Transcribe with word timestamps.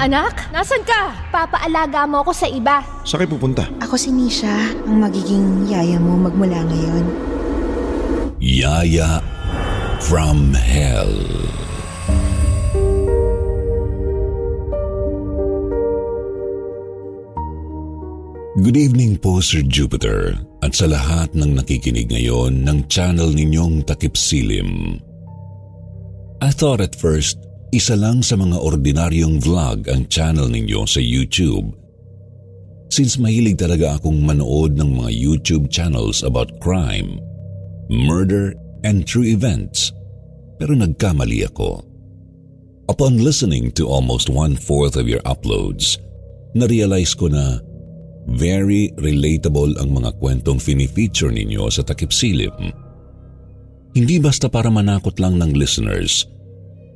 Anak, 0.00 0.48
nasan 0.48 0.80
ka? 0.88 1.12
Papaalaga 1.28 2.08
mo 2.08 2.24
ako 2.24 2.32
sa 2.32 2.48
iba. 2.48 2.80
Saan 3.04 3.20
kayo 3.20 3.36
pupunta? 3.36 3.68
Ako 3.84 4.00
si 4.00 4.08
Nisha, 4.08 4.72
ang 4.88 4.96
magiging 4.96 5.68
yaya 5.68 6.00
mo 6.00 6.16
magmula 6.16 6.64
ngayon. 6.72 7.04
Yaya 8.40 9.20
from 10.00 10.56
Hell. 10.56 11.12
Good 18.64 18.80
evening 18.80 19.20
po 19.20 19.44
Sir 19.44 19.60
Jupiter 19.68 20.32
at 20.64 20.72
sa 20.72 20.88
lahat 20.88 21.36
ng 21.36 21.60
nakikinig 21.60 22.08
ngayon 22.08 22.64
ng 22.64 22.88
channel 22.88 23.36
ninyong 23.36 23.84
Takip 23.84 24.16
Silim. 24.16 24.96
I 26.40 26.48
thought 26.56 26.80
at 26.80 26.96
first 26.96 27.49
isa 27.70 27.94
lang 27.94 28.18
sa 28.18 28.34
mga 28.34 28.58
ordinaryong 28.58 29.38
vlog 29.38 29.86
ang 29.86 30.02
channel 30.10 30.50
ninyo 30.50 30.82
sa 30.90 30.98
YouTube. 30.98 31.70
Since 32.90 33.22
mahilig 33.22 33.62
talaga 33.62 33.94
akong 33.94 34.18
manood 34.26 34.74
ng 34.74 34.98
mga 34.98 35.10
YouTube 35.14 35.70
channels 35.70 36.26
about 36.26 36.58
crime, 36.58 37.22
murder, 37.86 38.58
and 38.82 39.06
true 39.06 39.22
events, 39.22 39.94
pero 40.58 40.74
nagkamali 40.74 41.46
ako. 41.46 41.86
Upon 42.90 43.22
listening 43.22 43.70
to 43.78 43.86
almost 43.86 44.26
one-fourth 44.26 44.98
of 44.98 45.06
your 45.06 45.22
uploads, 45.22 45.94
na-realize 46.58 47.14
ko 47.14 47.30
na 47.30 47.62
very 48.34 48.90
relatable 48.98 49.78
ang 49.78 49.94
mga 49.94 50.10
kwentong 50.18 50.58
fini-feature 50.58 51.30
ninyo 51.30 51.70
sa 51.70 51.86
Takip 51.86 52.10
Silim. 52.10 52.74
Hindi 53.94 54.18
basta 54.18 54.50
para 54.50 54.66
manakot 54.74 55.22
lang 55.22 55.38
ng 55.38 55.54
listeners, 55.54 56.26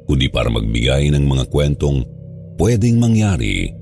kundi 0.05 0.29
para 0.29 0.53
magbigay 0.53 1.09
ng 1.13 1.25
mga 1.25 1.49
kwentong 1.49 2.05
pwedeng 2.61 3.01
mangyari 3.01 3.73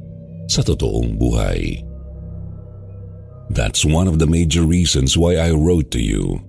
sa 0.46 0.62
totoong 0.62 1.18
buhay. 1.18 1.82
That's 3.52 3.84
one 3.84 4.08
of 4.08 4.16
the 4.16 4.26
major 4.26 4.64
reasons 4.64 5.18
why 5.18 5.36
I 5.36 5.52
wrote 5.52 5.90
to 5.92 6.00
you. 6.00 6.40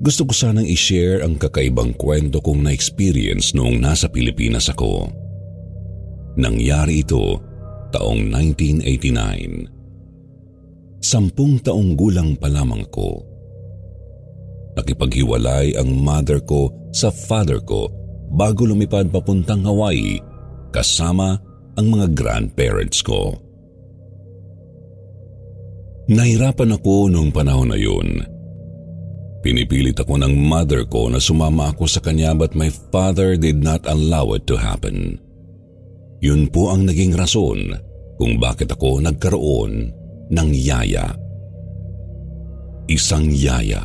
Gusto 0.00 0.24
ko 0.26 0.32
sanang 0.32 0.64
i-share 0.64 1.20
ang 1.20 1.36
kakaibang 1.36 1.92
kwento 1.94 2.40
kong 2.40 2.64
na-experience 2.64 3.52
noong 3.52 3.78
nasa 3.78 4.08
Pilipinas 4.08 4.72
ako. 4.72 5.12
Nangyari 6.40 7.04
ito 7.04 7.36
taong 7.92 8.32
1989. 8.32 11.04
Sampung 11.04 11.60
taong 11.60 12.00
gulang 12.00 12.32
pa 12.40 12.48
lamang 12.48 12.88
ko. 12.88 13.20
Nakipaghiwalay 14.80 15.76
ang 15.76 15.92
mother 15.92 16.40
ko 16.40 16.72
sa 16.96 17.12
father 17.12 17.60
ko 17.60 17.99
bago 18.30 18.64
lumipad 18.64 19.10
papuntang 19.10 19.66
Hawaii 19.66 20.22
kasama 20.70 21.34
ang 21.74 21.86
mga 21.90 22.06
grandparents 22.14 23.02
ko. 23.02 23.34
Nahirapan 26.10 26.74
ako 26.74 27.06
noong 27.10 27.30
panahon 27.30 27.70
na 27.70 27.78
yun. 27.78 28.18
Pinipilit 29.40 29.96
ako 29.96 30.18
ng 30.20 30.34
mother 30.36 30.82
ko 30.84 31.06
na 31.06 31.22
sumama 31.22 31.70
ako 31.70 31.86
sa 31.86 32.02
kanya 32.02 32.34
but 32.34 32.52
my 32.58 32.66
father 32.90 33.38
did 33.38 33.62
not 33.62 33.86
allow 33.86 34.34
it 34.34 34.44
to 34.44 34.58
happen. 34.58 35.16
Yun 36.20 36.50
po 36.50 36.74
ang 36.74 36.84
naging 36.84 37.16
rason 37.16 37.72
kung 38.20 38.36
bakit 38.36 38.68
ako 38.68 39.00
nagkaroon 39.00 39.88
ng 40.28 40.48
yaya. 40.52 41.14
Isang 42.90 43.30
yaya 43.30 43.80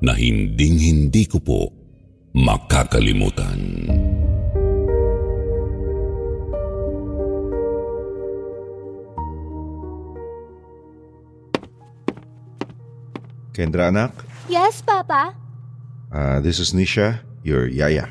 na 0.00 0.14
hinding-hindi 0.14 1.26
ko 1.26 1.38
po 1.42 1.60
makakalimutan. 2.34 3.62
Kendra, 13.54 13.94
anak? 13.94 14.18
Yes, 14.50 14.82
Papa? 14.82 15.30
Uh, 16.10 16.42
this 16.42 16.58
is 16.58 16.74
Nisha, 16.74 17.22
your 17.46 17.70
yaya. 17.70 18.10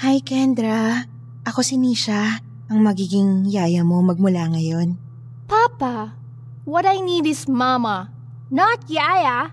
Hi, 0.00 0.24
Kendra. 0.24 1.04
Ako 1.44 1.60
si 1.60 1.76
Nisha, 1.76 2.40
ang 2.72 2.80
magiging 2.80 3.44
yaya 3.52 3.84
mo 3.84 4.00
magmula 4.00 4.48
ngayon. 4.48 4.96
Papa, 5.44 6.16
what 6.64 6.88
I 6.88 7.04
need 7.04 7.28
is 7.28 7.44
Mama, 7.44 8.08
not 8.48 8.80
Yaya. 8.88 9.52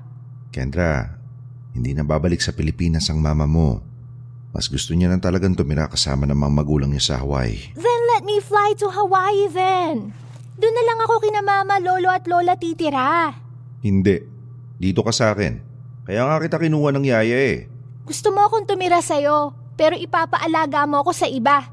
Kendra, 0.56 1.20
hindi 1.76 1.92
na 1.92 2.08
babalik 2.08 2.40
sa 2.40 2.56
Pilipinas 2.56 3.12
ang 3.12 3.20
mama 3.20 3.44
mo. 3.44 3.89
Mas 4.50 4.66
gusto 4.66 4.98
niya 4.98 5.14
nang 5.14 5.22
talagang 5.22 5.54
tumira 5.54 5.86
kasama 5.86 6.26
ng 6.26 6.34
mga 6.34 6.54
magulang 6.54 6.90
niya 6.90 7.14
sa 7.14 7.16
Hawaii. 7.22 7.78
Then 7.78 8.02
let 8.18 8.26
me 8.26 8.42
fly 8.42 8.74
to 8.82 8.90
Hawaii 8.90 9.46
then. 9.54 10.10
Doon 10.60 10.76
na 10.76 10.84
lang 10.84 11.00
ako 11.06 11.16
kina 11.22 11.42
Mama, 11.46 11.78
Lolo 11.80 12.10
at 12.10 12.26
Lola 12.26 12.58
titira. 12.58 13.32
Hindi. 13.86 14.20
Dito 14.76 15.06
ka 15.06 15.14
sa 15.14 15.32
akin. 15.32 15.62
Kaya 16.10 16.26
nga 16.26 16.42
kita 16.42 16.58
kinuha 16.58 16.90
ng 16.98 17.06
yaya 17.06 17.38
eh. 17.54 17.70
Gusto 18.04 18.34
mo 18.34 18.42
akong 18.42 18.66
tumira 18.66 19.00
sa'yo, 19.00 19.54
pero 19.78 19.94
ipapaalaga 19.94 20.90
mo 20.90 21.06
ako 21.06 21.14
sa 21.14 21.30
iba. 21.30 21.70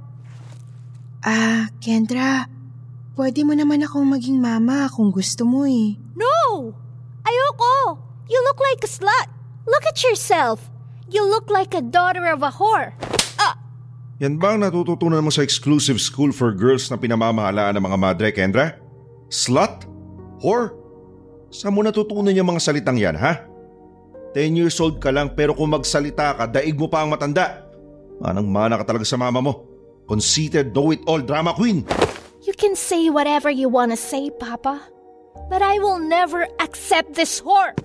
Ah, 1.25 1.73
Kendra, 1.81 2.45
pwede 3.17 3.43
mo 3.43 3.57
naman 3.57 3.83
akong 3.83 4.05
maging 4.05 4.37
mama 4.37 4.87
kung 4.93 5.09
gusto 5.09 5.49
mo 5.49 5.65
eh. 5.65 5.97
No! 6.13 6.71
Ayoko! 7.25 7.99
You 8.29 8.39
look 8.45 8.61
like 8.61 8.85
a 8.85 8.91
slut. 8.91 9.33
Look 9.65 9.83
at 9.89 9.99
yourself. 10.05 10.63
You 11.07 11.23
look 11.23 11.47
like 11.55 11.71
a 11.71 11.83
daughter 11.83 12.27
of 12.27 12.43
a 12.43 12.51
whore. 12.51 12.91
Ah! 13.39 13.55
Yan 14.19 14.43
ba 14.43 14.59
ang 14.59 14.67
natututunan 14.67 15.23
mo 15.23 15.31
sa 15.31 15.47
exclusive 15.47 16.03
school 16.03 16.35
for 16.35 16.51
girls 16.51 16.91
na 16.91 16.99
pinamamahalaan 16.99 17.79
ng 17.79 17.85
mga 17.87 17.99
madre, 17.99 18.29
Kendra? 18.35 18.75
Slut? 19.31 19.87
Whore? 20.43 20.75
Saan 21.55 21.79
mo 21.79 21.87
natutunan 21.87 22.35
yung 22.35 22.51
mga 22.51 22.59
salitang 22.59 22.99
yan, 22.99 23.15
ha? 23.15 23.47
10 24.35 24.59
years 24.59 24.77
old 24.83 24.99
ka 24.99 25.15
lang 25.15 25.33
pero 25.33 25.55
kung 25.55 25.71
magsalita 25.71 26.35
ka, 26.37 26.45
daig 26.51 26.75
mo 26.75 26.91
pa 26.91 27.07
ang 27.07 27.15
matanda. 27.15 27.65
Manang-mana 28.19 28.83
ka 28.83 28.85
talaga 28.91 29.07
sa 29.07 29.15
mama 29.15 29.39
mo. 29.39 29.53
Conceited, 30.11 30.75
know-it-all 30.75 31.23
drama 31.23 31.55
queen. 31.55 31.87
You 32.43 32.53
can 32.59 32.75
say 32.75 33.15
whatever 33.15 33.47
you 33.47 33.71
want 33.71 33.95
to 33.95 33.99
say, 33.99 34.35
Papa. 34.35 34.83
But 35.47 35.63
I 35.63 35.79
will 35.79 36.03
never 36.03 36.51
accept 36.59 37.15
this 37.15 37.39
whore. 37.39 37.79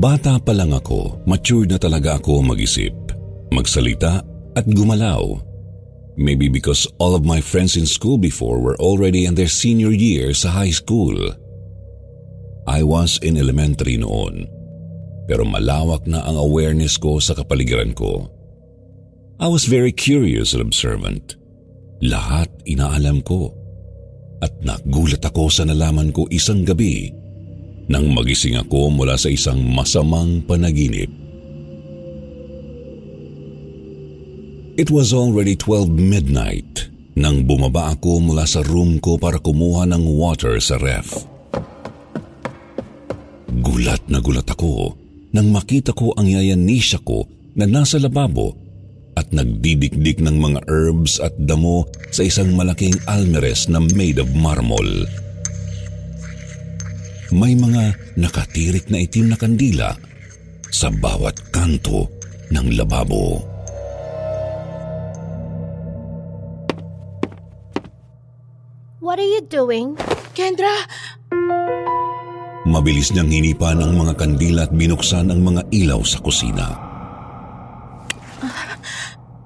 Bata 0.00 0.40
pa 0.40 0.56
lang 0.56 0.72
ako, 0.72 1.28
mature 1.28 1.68
na 1.68 1.76
talaga 1.76 2.16
ako 2.16 2.40
mag-isip, 2.40 2.96
magsalita 3.52 4.24
at 4.56 4.64
gumalaw. 4.64 5.36
Maybe 6.16 6.48
because 6.48 6.88
all 6.96 7.12
of 7.12 7.28
my 7.28 7.44
friends 7.44 7.76
in 7.76 7.84
school 7.84 8.16
before 8.16 8.64
were 8.64 8.80
already 8.80 9.28
in 9.28 9.36
their 9.36 9.52
senior 9.52 9.92
year 9.92 10.32
sa 10.32 10.56
high 10.56 10.72
school. 10.72 11.12
I 12.64 12.80
was 12.80 13.20
in 13.20 13.36
elementary 13.36 14.00
noon, 14.00 14.48
pero 15.28 15.44
malawak 15.44 16.08
na 16.08 16.24
ang 16.24 16.40
awareness 16.40 16.96
ko 16.96 17.20
sa 17.20 17.36
kapaligiran 17.36 17.92
ko. 17.92 18.24
I 19.36 19.52
was 19.52 19.68
very 19.68 19.92
curious 19.92 20.56
and 20.56 20.64
observant. 20.64 21.36
Lahat 22.00 22.48
inaalam 22.64 23.20
ko. 23.20 23.52
At 24.40 24.64
nagulat 24.64 25.20
ako 25.28 25.52
sa 25.52 25.68
nalaman 25.68 26.16
ko 26.16 26.24
isang 26.32 26.64
gabi 26.64 27.19
nang 27.90 28.14
magising 28.14 28.54
ako 28.54 28.94
mula 28.94 29.18
sa 29.18 29.26
isang 29.26 29.58
masamang 29.66 30.38
panaginip. 30.46 31.10
It 34.78 34.88
was 34.88 35.10
already 35.10 35.58
12 35.58 35.90
midnight 35.90 36.86
nang 37.18 37.44
bumaba 37.44 37.98
ako 37.98 38.22
mula 38.22 38.46
sa 38.46 38.62
room 38.62 39.02
ko 39.02 39.18
para 39.18 39.42
kumuha 39.42 39.90
ng 39.90 40.06
water 40.06 40.56
sa 40.62 40.78
ref. 40.78 41.26
Gulat 43.50 44.06
na 44.06 44.22
gulat 44.22 44.46
ako 44.46 44.94
nang 45.34 45.50
makita 45.50 45.90
ko 45.90 46.14
ang 46.14 46.30
yayanisya 46.30 47.02
ko 47.02 47.26
na 47.58 47.66
nasa 47.66 47.98
lababo 47.98 48.54
at 49.18 49.34
nagdidikdik 49.34 50.22
ng 50.22 50.38
mga 50.38 50.70
herbs 50.70 51.18
at 51.18 51.34
damo 51.36 51.84
sa 52.14 52.22
isang 52.22 52.54
malaking 52.54 52.94
almeres 53.10 53.66
na 53.66 53.82
made 53.82 54.22
of 54.22 54.30
marmol. 54.32 54.86
May 57.30 57.54
mga 57.54 58.16
nakatirik 58.18 58.90
na 58.90 59.02
itim 59.02 59.30
na 59.30 59.38
kandila 59.38 59.94
sa 60.70 60.90
bawat 60.90 61.38
kanto 61.50 62.06
ng 62.50 62.74
lababo. 62.74 63.42
What 69.00 69.18
are 69.18 69.26
you 69.26 69.42
doing? 69.46 69.98
Kendra! 70.36 70.86
Mabilis 72.68 73.10
niyang 73.10 73.32
hinipan 73.32 73.82
ang 73.82 73.98
mga 73.98 74.14
kandila 74.14 74.68
at 74.68 74.72
binuksan 74.76 75.32
ang 75.32 75.42
mga 75.42 75.66
ilaw 75.74 76.04
sa 76.06 76.22
kusina. 76.22 76.78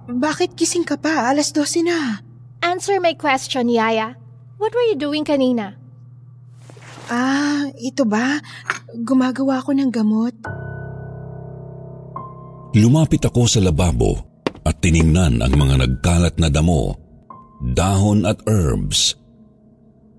Bakit 0.05 0.53
gising 0.59 0.85
ka 0.85 1.01
pa? 1.01 1.33
Alas 1.33 1.49
12 1.57 1.89
na. 1.89 2.21
Answer 2.61 3.01
my 3.01 3.17
question, 3.17 3.73
Yaya. 3.73 4.21
What 4.61 4.77
were 4.77 4.85
you 4.93 4.97
doing 5.01 5.25
kanina? 5.25 5.84
Ah, 7.09 7.69
ito 7.77 8.09
ba? 8.09 8.41
Gumagawa 8.97 9.61
ako 9.61 9.77
ng 9.77 9.91
gamot. 9.93 10.35
Lumapit 12.75 13.23
ako 13.23 13.47
sa 13.47 13.61
lababo 13.63 14.19
at 14.65 14.81
tiningnan 14.81 15.45
ang 15.45 15.55
mga 15.55 15.85
nagkalat 15.85 16.35
na 16.41 16.49
damo, 16.51 16.97
dahon 17.61 18.25
at 18.27 18.41
herbs. 18.49 19.15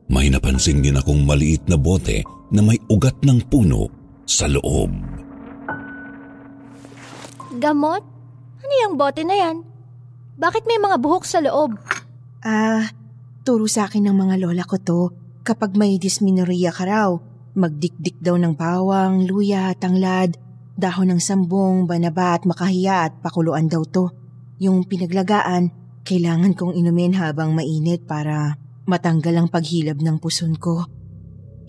May 0.07 0.29
napansin 0.29 0.85
din 0.85 1.01
akong 1.01 1.25
maliit 1.25 1.65
na 1.65 1.75
bote 1.75 2.21
na 2.53 2.61
may 2.61 2.77
ugat 2.93 3.17
ng 3.25 3.41
puno 3.49 3.89
sa 4.29 4.45
loob. 4.45 4.93
Gamot? 7.57 8.03
Ano 8.61 8.73
yung 8.85 8.95
bote 8.95 9.25
na 9.25 9.35
yan? 9.35 9.57
Bakit 10.37 10.63
may 10.69 10.77
mga 10.77 11.01
buhok 11.01 11.25
sa 11.25 11.41
loob? 11.41 11.75
Ah, 12.45 12.85
turo 13.41 13.65
sa 13.65 13.89
akin 13.89 14.05
ng 14.05 14.15
mga 14.15 14.35
lola 14.45 14.63
ko 14.63 14.77
to. 14.77 15.24
Kapag 15.45 15.77
may 15.77 16.01
dysmenorrhea 16.01 16.73
ka 16.73 16.89
raw, 16.89 17.13
magdikdik 17.53 18.17
daw 18.17 18.33
ng 18.33 18.57
bawang, 18.57 19.29
luya, 19.29 19.77
tanglad, 19.77 20.33
dahon 20.73 21.13
ng 21.13 21.21
sambong, 21.21 21.85
banaba 21.85 22.33
at 22.33 22.49
makahiya 22.49 23.05
at 23.05 23.13
pakuluan 23.21 23.69
daw 23.69 23.85
to. 23.85 24.09
Yung 24.57 24.89
pinaglagaan, 24.89 25.69
kailangan 26.01 26.57
kong 26.57 26.73
inumin 26.73 27.13
habang 27.13 27.53
mainit 27.53 28.09
para 28.09 28.57
matanggal 28.89 29.37
ang 29.37 29.45
paghilab 29.53 30.01
ng 30.01 30.17
puson 30.17 30.57
ko. 30.57 30.89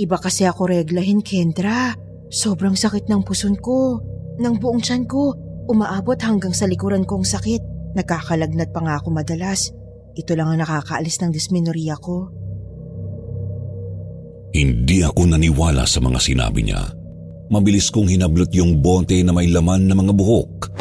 Iba 0.01 0.17
kasi 0.25 0.49
ako 0.49 0.73
reglahin, 0.73 1.21
Kendra. 1.21 1.93
Sobrang 2.33 2.81
sakit 2.81 3.13
ng 3.13 3.29
puson 3.29 3.61
ko. 3.61 4.01
Ng 4.41 4.57
buong 4.57 4.81
tiyan 4.81 5.05
ko, 5.05 5.37
umaabot 5.69 6.17
hanggang 6.25 6.57
sa 6.57 6.65
likuran 6.65 7.05
kong 7.05 7.29
sakit. 7.29 7.93
Nakakalagnat 7.93 8.73
pa 8.73 8.81
nga 8.81 8.97
ako 8.97 9.13
madalas. 9.13 9.69
Ito 10.17 10.33
lang 10.33 10.57
ang 10.57 10.65
nakakaalis 10.65 11.21
ng 11.21 11.29
dysmenorrhea 11.29 12.01
ko. 12.01 12.46
Hindi 14.57 15.05
ako 15.05 15.37
naniwala 15.37 15.85
sa 15.85 16.01
mga 16.01 16.17
sinabi 16.17 16.65
niya. 16.65 16.81
Mabilis 17.53 17.93
kong 17.93 18.09
hinablot 18.09 18.49
yung 18.57 18.81
bote 18.81 19.21
na 19.21 19.37
may 19.37 19.53
laman 19.53 19.85
na 19.85 19.93
mga 19.93 20.17
buhok. 20.17 20.73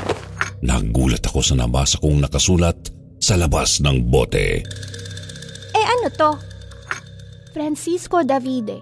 Nagulat 0.63 1.19
ako 1.27 1.43
sa 1.43 1.59
nabasa 1.59 1.99
kong 1.99 2.23
nakasulat 2.23 2.79
sa 3.19 3.35
labas 3.35 3.83
ng 3.83 4.07
bote. 4.07 4.63
Eh 5.75 5.85
ano 5.91 6.07
to? 6.07 6.39
Francisco 7.51 8.23
Davide. 8.23 8.79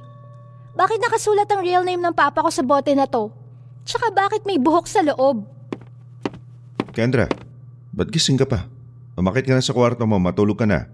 Bakit 0.77 1.01
nakasulat 1.01 1.49
ang 1.49 1.65
real 1.65 1.81
name 1.81 2.01
ng 2.05 2.13
papa 2.13 2.45
ko 2.45 2.53
sa 2.53 2.61
bote 2.61 2.93
na 2.93 3.09
to? 3.09 3.33
Tsaka 3.89 4.13
bakit 4.13 4.45
may 4.45 4.61
buhok 4.61 4.85
sa 4.85 5.01
loob? 5.01 5.41
Kendra, 6.93 7.25
ba't 7.89 8.13
gising 8.13 8.37
ka 8.37 8.45
pa? 8.45 8.69
Umakit 9.17 9.49
ka 9.49 9.57
na 9.57 9.65
sa 9.65 9.73
kwarto 9.73 10.05
mo, 10.05 10.21
matulog 10.21 10.61
ka 10.61 10.69
na. 10.69 10.85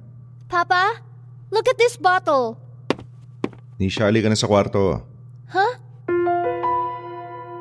Papa, 0.47 1.03
look 1.51 1.67
at 1.67 1.75
this 1.75 1.99
bottle. 1.99 2.68
Nisha, 3.79 4.11
ali 4.11 4.19
ka 4.19 4.27
na 4.27 4.35
sa 4.35 4.51
kwarto. 4.51 5.07
Huh? 5.47 5.73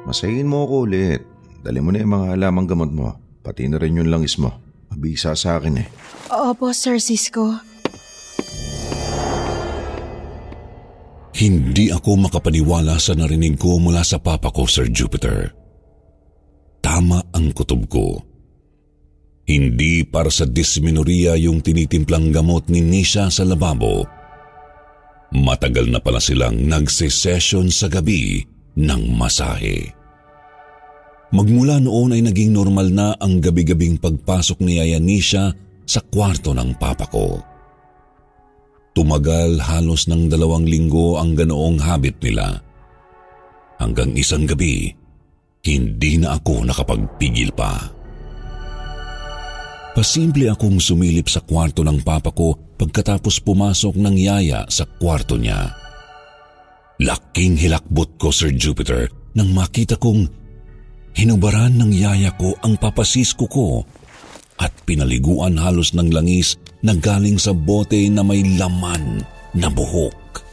Masayin 0.03 0.51
mo 0.51 0.67
ako 0.67 0.91
ulit. 0.91 1.23
Dali 1.63 1.79
mo 1.79 1.95
na 1.95 2.03
yung 2.03 2.11
mga 2.11 2.35
halamang 2.35 2.67
gamot 2.67 2.91
mo. 2.91 3.15
Pati 3.47 3.71
na 3.71 3.79
rin 3.79 4.03
yung 4.03 4.11
langis 4.11 4.35
mo. 4.35 4.51
Mabisa 4.91 5.31
sa 5.39 5.63
akin 5.63 5.79
eh. 5.79 5.87
Opo, 6.35 6.75
Sir 6.75 6.99
Cisco. 6.99 7.63
Hindi 11.39 11.95
ako 11.95 12.27
makapaniwala 12.27 12.99
sa 12.99 13.15
narinig 13.15 13.55
ko 13.55 13.79
mula 13.79 14.03
sa 14.03 14.19
papa 14.19 14.51
ko, 14.51 14.67
Sir 14.67 14.91
Jupiter. 14.91 15.55
Tama 16.83 17.31
ang 17.31 17.55
kutob 17.55 17.87
ko. 17.87 18.19
Hindi 19.47 20.03
para 20.03 20.35
sa 20.35 20.51
dysmenorrhea 20.51 21.39
yung 21.39 21.63
tinitimplang 21.63 22.35
gamot 22.35 22.67
ni 22.67 22.83
Nisha 22.83 23.31
sa 23.31 23.47
lababo. 23.47 24.18
Matagal 25.29 25.93
na 25.93 26.01
pala 26.01 26.21
silang 26.23 26.57
nagse-session 26.57 27.69
sa 27.69 27.93
gabi 27.93 28.41
ng 28.79 29.03
masahe. 29.13 29.93
Magmula 31.29 31.77
noon 31.77 32.17
ay 32.17 32.25
naging 32.25 32.57
normal 32.57 32.89
na 32.89 33.13
ang 33.21 33.37
gabi-gabing 33.45 34.01
pagpasok 34.01 34.65
ni 34.65 34.81
Yaya 34.81 34.97
Nisha 34.97 35.53
sa 35.85 36.01
kwarto 36.01 36.57
ng 36.57 36.81
papa 36.81 37.05
ko. 37.13 37.45
Tumagal 38.97 39.61
halos 39.61 40.09
ng 40.09 40.33
dalawang 40.33 40.65
linggo 40.65 41.21
ang 41.21 41.37
ganoong 41.37 41.77
habit 41.77 42.17
nila. 42.25 42.57
Hanggang 43.77 44.17
isang 44.17 44.49
gabi, 44.49 44.91
hindi 45.69 46.17
na 46.17 46.41
ako 46.41 46.65
nakapagpigil 46.65 47.53
pa. 47.53 47.98
Pasimple 49.99 50.47
akong 50.47 50.79
sumilip 50.79 51.27
sa 51.27 51.43
kwarto 51.43 51.83
ng 51.83 52.07
papa 52.07 52.31
ko 52.31 52.55
pagkatapos 52.55 53.43
pumasok 53.43 53.99
ng 53.99 54.15
yaya 54.15 54.63
sa 54.71 54.87
kwarto 54.87 55.35
niya. 55.35 55.75
Laking 57.03 57.59
hilakbot 57.59 58.15
ko, 58.15 58.31
Sir 58.31 58.55
Jupiter, 58.55 59.11
nang 59.35 59.51
makita 59.51 59.99
kong 59.99 60.31
hinubaran 61.19 61.83
ng 61.83 61.91
yaya 61.91 62.31
ko 62.39 62.55
ang 62.63 62.79
papasisko 62.79 63.51
ko 63.51 63.83
at 64.63 64.71
pinaliguan 64.87 65.59
halos 65.59 65.91
ng 65.99 66.15
langis 66.15 66.55
na 66.79 66.95
galing 66.95 67.35
sa 67.35 67.51
bote 67.51 67.99
na 68.07 68.23
may 68.23 68.47
laman 68.55 69.27
na 69.51 69.67
buhok. 69.67 70.47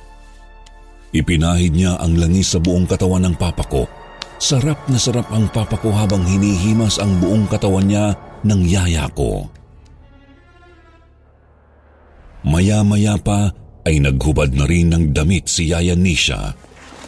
Ipinahid 1.14 1.78
niya 1.78 2.02
ang 2.02 2.18
langis 2.18 2.50
sa 2.50 2.58
buong 2.58 2.90
katawan 2.90 3.30
ng 3.30 3.38
papa 3.38 3.62
ko. 3.70 3.86
Sarap 4.42 4.90
na 4.90 4.98
sarap 4.98 5.30
ang 5.30 5.54
papa 5.54 5.78
ko 5.78 5.94
habang 5.94 6.26
hinihimas 6.26 6.98
ang 6.98 7.22
buong 7.22 7.46
katawan 7.46 7.86
niya 7.86 8.18
ng 8.46 8.62
yaya 8.70 9.10
ko. 9.12 9.50
Maya-maya 12.46 13.18
pa 13.18 13.50
ay 13.90 13.98
naghubad 13.98 14.54
na 14.54 14.70
rin 14.70 14.94
ng 14.94 15.18
damit 15.18 15.50
si 15.50 15.74
Yaya 15.74 15.98
Nisha. 15.98 16.54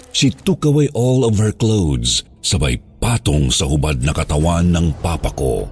She 0.10 0.34
took 0.34 0.66
away 0.66 0.90
all 0.98 1.30
of 1.30 1.38
her 1.38 1.54
clothes, 1.54 2.26
sabay 2.42 2.82
patong 2.98 3.54
sa 3.54 3.70
hubad 3.70 4.02
na 4.02 4.18
katawan 4.18 4.74
ng 4.74 4.98
papa 4.98 5.30
ko. 5.38 5.70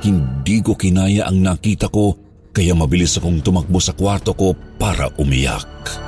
Hindi 0.00 0.64
ko 0.64 0.72
kinaya 0.72 1.28
ang 1.28 1.44
nakita 1.44 1.92
ko 1.92 2.16
kaya 2.56 2.72
mabilis 2.72 3.20
akong 3.20 3.44
tumakbo 3.44 3.76
sa 3.84 3.92
kwarto 3.92 4.32
ko 4.32 4.56
para 4.80 5.12
umiyak. 5.20 6.07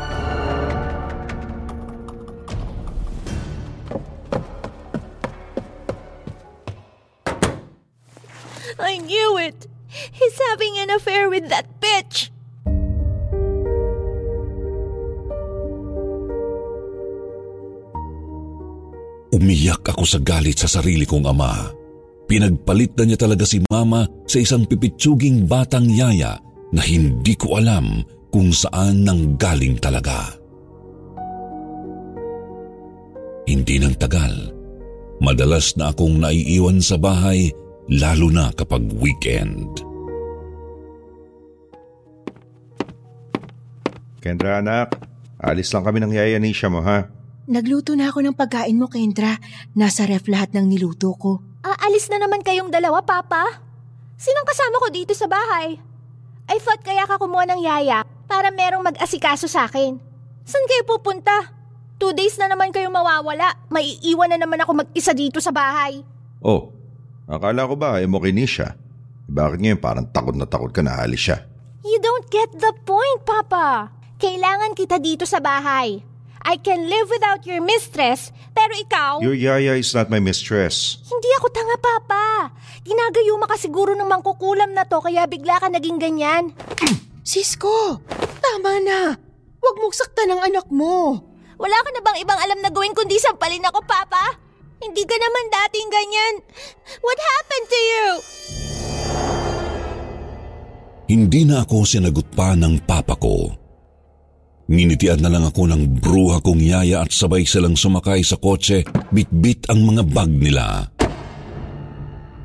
I 8.80 8.96
knew 8.96 9.36
it! 9.36 9.68
He's 9.90 10.38
having 10.50 10.80
an 10.80 10.90
affair 10.90 11.28
with 11.28 11.52
that 11.52 11.68
bitch! 11.78 12.32
Umiyak 19.30 19.86
ako 19.86 20.02
sa 20.02 20.18
galit 20.18 20.58
sa 20.58 20.66
sarili 20.66 21.06
kong 21.06 21.22
ama. 21.28 21.70
Pinagpalit 22.26 22.98
na 22.98 23.04
niya 23.06 23.18
talaga 23.18 23.46
si 23.46 23.62
mama 23.70 24.06
sa 24.26 24.42
isang 24.42 24.66
pipitsuging 24.66 25.46
batang 25.46 25.86
yaya 25.86 26.38
na 26.74 26.82
hindi 26.82 27.34
ko 27.38 27.58
alam 27.58 28.02
kung 28.30 28.50
saan 28.54 29.06
nang 29.06 29.38
galing 29.38 29.78
talaga. 29.78 30.34
Hindi 33.46 33.82
nang 33.82 33.98
tagal. 33.98 34.54
Madalas 35.18 35.74
na 35.74 35.90
akong 35.90 36.22
naiiwan 36.22 36.78
sa 36.78 36.94
bahay 36.98 37.50
lalo 37.90 38.30
na 38.30 38.54
kapag 38.54 38.86
weekend. 39.02 39.82
Kendra 44.22 44.62
anak, 44.62 44.94
alis 45.42 45.74
lang 45.74 45.82
kami 45.82 45.98
ng 45.98 46.14
yaya 46.14 46.38
Nisha 46.38 46.70
mo 46.70 46.84
ha. 46.86 47.10
Nagluto 47.50 47.98
na 47.98 48.14
ako 48.14 48.22
ng 48.22 48.36
pagkain 48.38 48.78
mo, 48.78 48.86
Kendra. 48.86 49.34
Nasa 49.74 50.06
ref 50.06 50.30
lahat 50.30 50.54
ng 50.54 50.70
niluto 50.70 51.18
ko. 51.18 51.42
Aalis 51.66 52.06
na 52.06 52.22
naman 52.22 52.46
kayong 52.46 52.70
dalawa, 52.70 53.02
Papa. 53.02 53.42
Sinong 54.14 54.46
kasama 54.46 54.78
ko 54.78 54.86
dito 54.94 55.10
sa 55.18 55.26
bahay? 55.26 55.74
I 56.46 56.56
thought 56.62 56.84
kaya 56.86 57.08
ka 57.10 57.18
kumuha 57.18 57.48
ng 57.50 57.64
yaya 57.64 58.06
para 58.30 58.54
merong 58.54 58.86
mag-asikaso 58.86 59.50
sa 59.50 59.66
akin. 59.66 59.98
Saan 60.46 60.68
kayo 60.70 60.86
pupunta? 60.86 61.34
Two 61.98 62.14
days 62.14 62.38
na 62.38 62.46
naman 62.46 62.70
kayong 62.70 62.94
mawawala. 62.94 63.66
Maiiwan 63.72 64.30
na 64.30 64.38
naman 64.38 64.60
ako 64.62 64.86
mag-isa 64.86 65.10
dito 65.10 65.42
sa 65.42 65.50
bahay. 65.50 66.04
Oh, 66.44 66.70
akala 67.30 67.70
ko 67.70 67.78
ba 67.78 68.02
ay 68.02 68.10
mo 68.10 68.18
kay 68.18 68.34
Nisha? 68.34 68.74
Bakit 69.30 69.62
ngayon 69.62 69.78
parang 69.78 70.06
takot 70.10 70.34
na 70.34 70.50
takot 70.50 70.74
ka 70.74 70.82
na 70.82 70.98
alis 70.98 71.30
siya? 71.30 71.38
You 71.86 72.02
don't 72.02 72.26
get 72.28 72.50
the 72.58 72.74
point, 72.82 73.22
Papa. 73.22 73.94
Kailangan 74.18 74.74
kita 74.74 74.98
dito 74.98 75.24
sa 75.24 75.38
bahay. 75.38 76.02
I 76.40 76.56
can 76.56 76.88
live 76.88 77.08
without 77.12 77.44
your 77.44 77.60
mistress, 77.60 78.32
pero 78.56 78.72
ikaw... 78.72 79.20
Your 79.20 79.36
yaya 79.36 79.76
is 79.76 79.92
not 79.92 80.08
my 80.08 80.18
mistress. 80.18 81.00
Hindi 81.04 81.30
ako 81.40 81.46
tanga, 81.52 81.76
Papa. 81.78 82.50
Ginagayuma 82.84 83.46
ka 83.46 83.60
siguro 83.60 83.92
ng 83.92 84.08
mangkukulam 84.08 84.72
na 84.72 84.88
to 84.88 85.04
kaya 85.04 85.28
bigla 85.28 85.60
ka 85.60 85.68
naging 85.68 86.00
ganyan. 86.00 86.52
Sisko, 87.20 88.00
tama 88.40 88.80
na. 88.82 89.14
Huwag 89.60 89.76
mong 89.78 89.94
saktan 89.94 90.32
ang 90.32 90.42
anak 90.42 90.66
mo. 90.72 91.20
Wala 91.60 91.76
ka 91.84 91.90
na 91.92 92.00
bang 92.00 92.18
ibang 92.24 92.40
alam 92.40 92.58
na 92.64 92.72
gawin 92.72 92.96
kundi 92.96 93.20
sampalin 93.20 93.68
ako, 93.68 93.84
Papa? 93.84 94.49
Hindi 94.80 95.04
ka 95.04 95.16
naman 95.16 95.44
dating 95.52 95.88
ganyan. 95.92 96.34
What 97.04 97.18
happened 97.20 97.66
to 97.68 97.80
you? 97.80 98.06
Hindi 101.10 101.40
na 101.44 101.68
ako 101.68 101.84
sinagot 101.84 102.32
pa 102.32 102.56
ng 102.56 102.88
papa 102.88 103.18
ko. 103.20 103.52
Ninitian 104.70 105.20
na 105.20 105.28
lang 105.28 105.44
ako 105.44 105.66
ng 105.66 105.98
bruha 105.98 106.38
kong 106.40 106.62
yaya 106.62 107.02
at 107.02 107.10
sabay 107.10 107.42
silang 107.42 107.74
sumakay 107.74 108.22
sa 108.22 108.38
kotse, 108.38 108.86
bit-bit 109.10 109.66
ang 109.66 109.82
mga 109.82 110.06
bag 110.06 110.30
nila. 110.30 110.86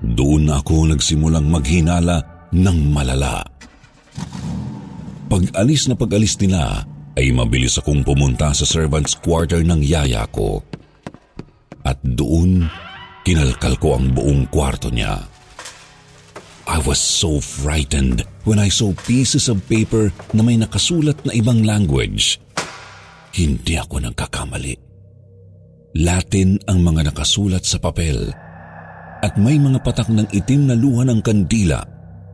Doon 0.01 0.49
ako 0.49 0.89
nagsimulang 0.91 1.45
maghinala 1.47 2.49
ng 2.51 2.79
malala. 2.89 3.45
Pag-alis 5.29 5.85
na 5.85 5.95
pag-alis 5.95 6.35
nila, 6.41 6.83
ay 7.15 7.31
mabilis 7.31 7.79
akong 7.79 8.03
pumunta 8.03 8.51
sa 8.51 8.65
servant's 8.67 9.15
quarter 9.15 9.63
ng 9.63 9.79
yaya 9.79 10.27
ko. 10.33 10.65
At 11.85 12.01
doon, 12.01 12.65
kinalkal 13.21 13.77
ko 13.77 13.93
ang 13.93 14.09
buong 14.11 14.49
kwarto 14.49 14.89
niya. 14.89 15.21
I 16.65 16.81
was 16.81 16.97
so 16.97 17.37
frightened 17.37 18.25
when 18.41 18.57
I 18.57 18.73
saw 18.73 18.89
pieces 19.05 19.45
of 19.53 19.61
paper 19.69 20.09
na 20.33 20.41
may 20.41 20.57
nakasulat 20.57 21.21
na 21.21 21.31
ibang 21.37 21.61
language. 21.61 22.41
Hindi 23.37 23.77
ako 23.77 24.01
nagkakamali. 24.01 24.73
Latin 26.01 26.57
ang 26.65 26.81
mga 26.81 27.13
nakasulat 27.13 27.63
sa 27.63 27.77
papel 27.77 28.33
at 29.21 29.37
may 29.37 29.61
mga 29.61 29.79
patak 29.85 30.09
ng 30.09 30.27
itim 30.33 30.67
na 30.67 30.75
luha 30.75 31.05
ng 31.05 31.21
kandila 31.21 31.79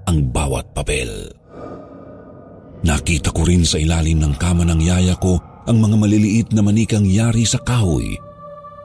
ang 0.08 0.31
bawat 0.31 0.72
papel. 0.72 1.29
Nakita 2.81 3.29
ko 3.36 3.46
rin 3.46 3.67
sa 3.67 3.77
ilalim 3.77 4.17
ng 4.17 4.34
kama 4.39 4.65
ng 4.65 4.81
yaya 4.81 5.13
ko 5.20 5.38
ang 5.70 5.77
mga 5.77 5.96
maliliit 6.00 6.48
na 6.55 6.65
manikang 6.65 7.05
yari 7.05 7.46
sa 7.46 7.62
kahoy. 7.62 8.17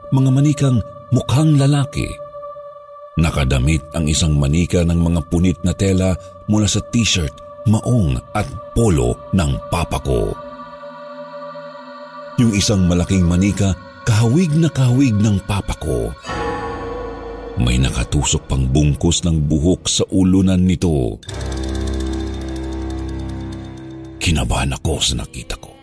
Mga 0.07 0.29
manikang 0.31 0.79
mukhang 1.11 1.59
lalaki 1.59 2.07
Nakadamit 3.17 3.81
ang 3.97 4.05
isang 4.05 4.37
manika 4.37 4.85
ng 4.85 5.01
mga 5.01 5.21
punit 5.25 5.57
na 5.65 5.73
tela 5.73 6.13
mula 6.45 6.69
sa 6.69 6.77
t-shirt, 6.85 7.33
maong 7.65 8.21
at 8.37 8.45
polo 8.77 9.17
ng 9.33 9.57
papa 9.73 9.97
ko. 10.05 10.37
Yung 12.37 12.53
isang 12.53 12.85
malaking 12.85 13.25
manika, 13.25 13.73
kahawig 14.05 14.53
na 14.53 14.69
kahawig 14.69 15.17
ng 15.17 15.41
papa 15.49 15.73
ko. 15.81 16.13
May 17.57 17.81
nakatusok 17.81 18.45
pang 18.45 18.69
bungkus 18.69 19.25
ng 19.25 19.49
buhok 19.49 19.89
sa 19.89 20.05
ulunan 20.13 20.61
nito. 20.61 21.17
Kinabahan 24.21 24.77
ako 24.77 25.01
sa 25.01 25.17
nakita 25.17 25.57
ko. 25.57 25.76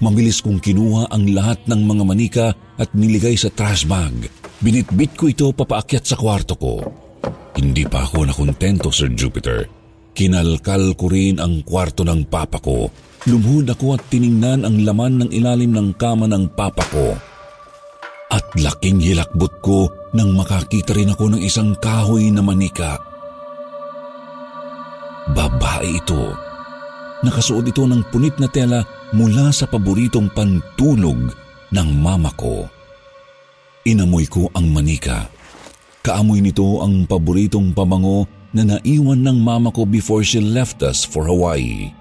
Mabilis 0.00 0.40
kong 0.40 0.64
kinuha 0.64 1.12
ang 1.12 1.28
lahat 1.30 1.60
ng 1.68 1.80
mga 1.84 2.02
manika 2.08 2.46
at 2.80 2.88
niligay 2.96 3.36
sa 3.36 3.52
trash 3.52 3.84
bag 3.84 4.40
Binitbit 4.60 5.16
ko 5.16 5.24
ito 5.32 5.48
papaakyat 5.56 6.04
sa 6.04 6.20
kwarto 6.20 6.52
ko. 6.60 6.84
Hindi 7.56 7.88
pa 7.88 8.04
ako 8.04 8.28
nakontento, 8.28 8.92
Sir 8.92 9.08
Jupiter. 9.16 9.64
Kinalkal 10.12 10.92
ko 11.00 11.08
rin 11.08 11.40
ang 11.40 11.64
kwarto 11.64 12.04
ng 12.04 12.28
papa 12.28 12.60
ko. 12.60 12.92
Lumuhod 13.24 13.72
ako 13.72 13.96
at 13.96 14.04
tiningnan 14.12 14.68
ang 14.68 14.84
laman 14.84 15.24
ng 15.24 15.30
ilalim 15.32 15.72
ng 15.72 15.96
kama 15.96 16.28
ng 16.28 16.52
papa 16.52 16.84
ko. 16.92 17.16
At 18.28 18.52
laking 18.52 19.00
hilakbot 19.00 19.64
ko 19.64 19.88
nang 20.12 20.36
makakita 20.36 20.92
rin 20.92 21.16
ako 21.16 21.32
ng 21.32 21.40
isang 21.40 21.72
kahoy 21.80 22.28
na 22.28 22.44
manika. 22.44 23.00
Babae 25.32 25.88
ito. 26.04 26.49
Nakasuot 27.20 27.68
ito 27.68 27.84
ng 27.84 28.08
punit 28.08 28.40
na 28.40 28.48
tela 28.48 28.80
mula 29.12 29.52
sa 29.52 29.68
paboritong 29.68 30.32
pantulog 30.32 31.28
ng 31.68 31.88
mama 32.00 32.32
ko. 32.32 32.64
Inamoy 33.84 34.24
ko 34.24 34.48
ang 34.56 34.72
manika. 34.72 35.28
Kaamoy 36.00 36.40
nito 36.40 36.80
ang 36.80 37.04
paboritong 37.04 37.76
pabango 37.76 38.24
na 38.56 38.64
naiwan 38.64 39.20
ng 39.20 39.38
mama 39.40 39.68
ko 39.68 39.84
before 39.84 40.24
she 40.24 40.40
left 40.40 40.80
us 40.80 41.04
for 41.04 41.28
Hawaii. 41.28 41.92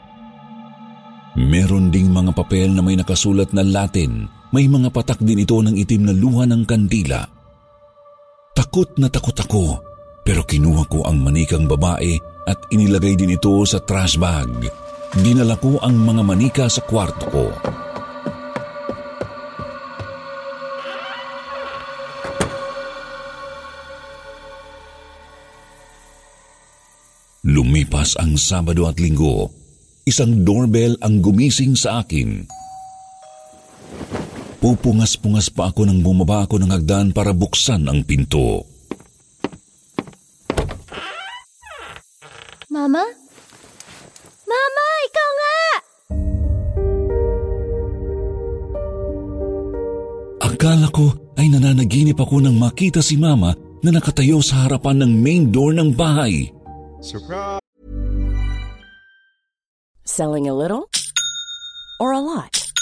Meron 1.35 1.91
ding 1.91 2.11
mga 2.11 2.31
papel 2.35 2.71
na 2.71 2.79
may 2.79 2.95
nakasulat 2.95 3.51
na 3.51 3.63
Latin. 3.63 4.27
May 4.49 4.65
mga 4.65 4.89
patak 4.89 5.21
din 5.21 5.43
ito 5.43 5.59
ng 5.59 5.75
itim 5.77 6.09
na 6.09 6.13
luha 6.15 6.47
ng 6.47 6.63
kandila. 6.63 7.21
Takot 8.55 8.97
na 8.97 9.07
takot 9.11 9.35
ako 9.35 9.63
pero 10.25 10.43
kinuha 10.43 10.83
ko 10.89 11.05
ang 11.05 11.21
manikang 11.21 11.69
babae 11.69 12.17
at 12.49 12.59
inilagay 12.73 13.15
din 13.15 13.35
ito 13.35 13.51
sa 13.63 13.79
trash 13.79 14.17
bag. 14.19 14.49
Dinala 15.17 15.57
ko 15.57 15.81
ang 15.81 15.97
mga 15.97 16.21
manika 16.21 16.65
sa 16.69 16.85
kwarto 16.85 17.25
ko. 17.33 17.45
Lumipas 27.49 28.13
ang 28.21 28.37
Sabado 28.37 28.85
at 28.85 29.01
Linggo. 29.01 29.49
Isang 30.05 30.45
doorbell 30.45 30.93
ang 31.01 31.25
gumising 31.25 31.73
sa 31.73 32.05
akin. 32.05 32.45
Pupungas-pungas 34.61 35.49
pa 35.49 35.73
ako 35.73 35.89
nang 35.89 36.05
bumaba 36.05 36.45
ako 36.45 36.61
ng 36.61 36.69
hagdan 36.69 37.07
para 37.09 37.33
buksan 37.33 37.89
ang 37.89 38.05
pinto. 38.05 38.61
Mama? 42.69 43.18
Akala 50.59 50.91
ko 50.91 51.15
ay 51.39 51.47
nananaginip 51.47 52.19
ako 52.19 52.43
nang 52.43 52.59
makita 52.59 52.99
si 52.99 53.15
Mama 53.15 53.55
na 53.79 53.95
nakatayo 53.95 54.43
sa 54.43 54.67
harapan 54.67 54.99
ng 54.99 55.11
main 55.15 55.47
door 55.55 55.71
ng 55.71 55.95
bahay. 55.95 56.51
Surprise! 56.99 57.63
Selling 60.03 60.51
a 60.51 60.55
little 60.59 60.91
or 62.03 62.11
a 62.11 62.19
lot? 62.19 62.75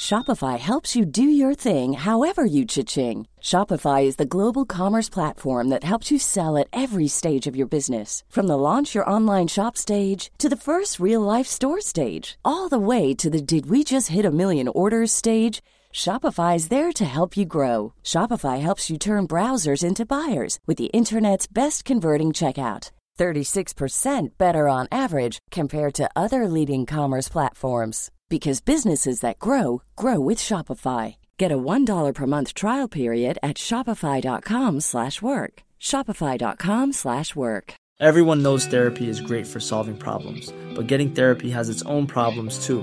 Shopify 0.00 0.56
helps 0.56 0.96
you 0.96 1.04
do 1.04 1.28
your 1.28 1.52
thing 1.52 1.92
however 1.92 2.48
you 2.48 2.64
cha-ching. 2.64 3.28
Shopify 3.36 4.08
is 4.08 4.16
the 4.16 4.24
global 4.24 4.64
commerce 4.64 5.12
platform 5.12 5.68
that 5.68 5.84
helps 5.84 6.08
you 6.08 6.16
sell 6.16 6.56
at 6.56 6.72
every 6.72 7.04
stage 7.04 7.44
of 7.44 7.52
your 7.52 7.68
business. 7.68 8.24
From 8.32 8.48
the 8.48 8.56
launch 8.56 8.96
your 8.96 9.04
online 9.04 9.52
shop 9.52 9.76
stage 9.76 10.32
to 10.40 10.48
the 10.48 10.56
first 10.56 10.96
real 10.96 11.20
life 11.20 11.44
store 11.44 11.84
stage, 11.84 12.40
all 12.48 12.72
the 12.72 12.80
way 12.80 13.12
to 13.20 13.28
the 13.28 13.44
did 13.44 13.68
we 13.68 13.84
just 13.84 14.08
hit 14.08 14.24
a 14.24 14.32
million 14.32 14.72
orders 14.72 15.12
stage. 15.12 15.60
Shopify 15.94 16.56
is 16.56 16.68
there 16.68 16.92
to 16.92 17.04
help 17.04 17.36
you 17.36 17.44
grow. 17.46 17.94
Shopify 18.02 18.60
helps 18.60 18.90
you 18.90 18.98
turn 18.98 19.28
browsers 19.28 19.84
into 19.84 20.04
buyers 20.04 20.58
with 20.66 20.76
the 20.76 20.90
internet's 20.92 21.46
best 21.46 21.84
converting 21.84 22.32
checkout. 22.32 22.90
36% 23.16 24.30
better 24.36 24.68
on 24.68 24.88
average 24.90 25.38
compared 25.52 25.94
to 25.94 26.10
other 26.16 26.48
leading 26.48 26.84
commerce 26.84 27.28
platforms 27.28 28.10
because 28.28 28.60
businesses 28.60 29.20
that 29.20 29.38
grow 29.38 29.82
grow 29.94 30.18
with 30.18 30.38
Shopify. 30.38 31.14
Get 31.38 31.52
a 31.52 31.56
$1 31.56 32.12
per 32.12 32.26
month 32.26 32.54
trial 32.54 32.88
period 32.88 33.38
at 33.40 33.56
shopify.com/work. 33.56 35.62
shopify.com/work. 35.80 37.74
Everyone 38.00 38.42
knows 38.42 38.66
therapy 38.66 39.08
is 39.08 39.20
great 39.20 39.46
for 39.46 39.60
solving 39.60 39.96
problems, 39.96 40.52
but 40.74 40.88
getting 40.88 41.12
therapy 41.12 41.50
has 41.50 41.68
its 41.68 41.82
own 41.82 42.08
problems 42.08 42.66
too, 42.66 42.82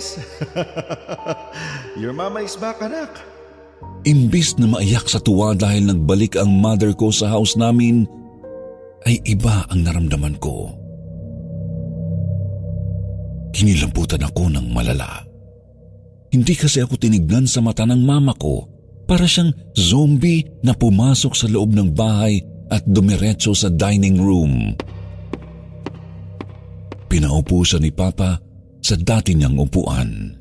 Guys! 0.00 0.16
Your 2.00 2.16
mama 2.16 2.40
is 2.40 2.56
back, 2.56 2.80
anak. 2.80 3.20
Imbis 4.08 4.56
na 4.56 4.64
maiyak 4.64 5.04
sa 5.04 5.20
tuwa 5.20 5.52
dahil 5.52 5.92
nagbalik 5.92 6.40
ang 6.40 6.48
mother 6.48 6.96
ko 6.96 7.12
sa 7.12 7.28
house 7.28 7.52
namin, 7.52 8.08
ay 9.04 9.20
iba 9.28 9.68
ang 9.68 9.84
naramdaman 9.84 10.40
ko. 10.40 10.72
Kinilamputan 13.52 14.24
ako 14.24 14.48
ng 14.48 14.72
malala. 14.72 15.20
Hindi 16.32 16.56
kasi 16.56 16.80
ako 16.80 16.96
tinignan 16.96 17.44
sa 17.44 17.60
mata 17.60 17.84
ng 17.84 18.00
mama 18.00 18.32
ko, 18.40 18.72
Para 19.10 19.26
siyang 19.26 19.50
zombie 19.74 20.46
na 20.62 20.70
pumasok 20.70 21.34
sa 21.34 21.50
loob 21.50 21.74
ng 21.74 21.90
bahay 21.98 22.38
at 22.70 22.86
dumiretso 22.86 23.50
sa 23.58 23.66
dining 23.66 24.22
room. 24.22 24.70
Pinaupo 27.10 27.66
siya 27.66 27.82
ni 27.82 27.90
Papa 27.90 28.38
sa 28.80 28.96
dati 28.98 29.36
niyang 29.36 29.56
upuan. 29.60 30.36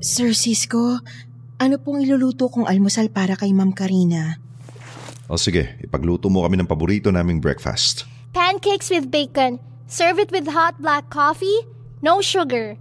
Sir 0.00 0.36
Cisco, 0.36 1.02
ano 1.58 1.76
pong 1.80 2.04
iluluto 2.04 2.46
kong 2.52 2.68
almusal 2.68 3.10
para 3.10 3.34
kay 3.34 3.50
Ma'am 3.50 3.72
Karina? 3.72 4.38
O 5.26 5.34
sige, 5.34 5.74
ipagluto 5.82 6.30
mo 6.30 6.46
kami 6.46 6.62
ng 6.62 6.68
paborito 6.70 7.10
naming 7.10 7.42
breakfast. 7.42 8.06
Pancakes 8.30 8.92
with 8.92 9.10
bacon. 9.10 9.58
Serve 9.90 10.22
it 10.22 10.30
with 10.30 10.46
hot 10.46 10.78
black 10.78 11.10
coffee. 11.10 11.66
No 12.04 12.22
sugar. 12.22 12.78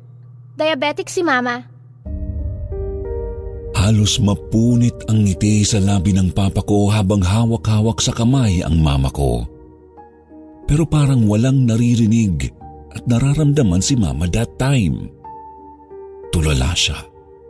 Diabetic 0.60 1.10
si 1.10 1.26
Mama. 1.26 1.66
Halos 3.76 4.18
mapunit 4.18 4.98
ang 5.06 5.26
ngiti 5.26 5.62
sa 5.62 5.78
labi 5.78 6.14
ng 6.14 6.34
papa 6.34 6.66
ko 6.66 6.90
habang 6.90 7.22
hawak-hawak 7.22 8.02
sa 8.02 8.14
kamay 8.14 8.66
ang 8.66 8.82
mama 8.82 9.14
ko. 9.14 9.46
Pero 10.66 10.84
parang 10.90 11.30
walang 11.30 11.70
naririnig 11.70 12.50
at 12.94 13.06
nararamdaman 13.06 13.82
si 13.82 13.94
mama 13.94 14.26
that 14.34 14.58
time. 14.58 15.10
Tulala 16.34 16.74
siya. 16.74 16.98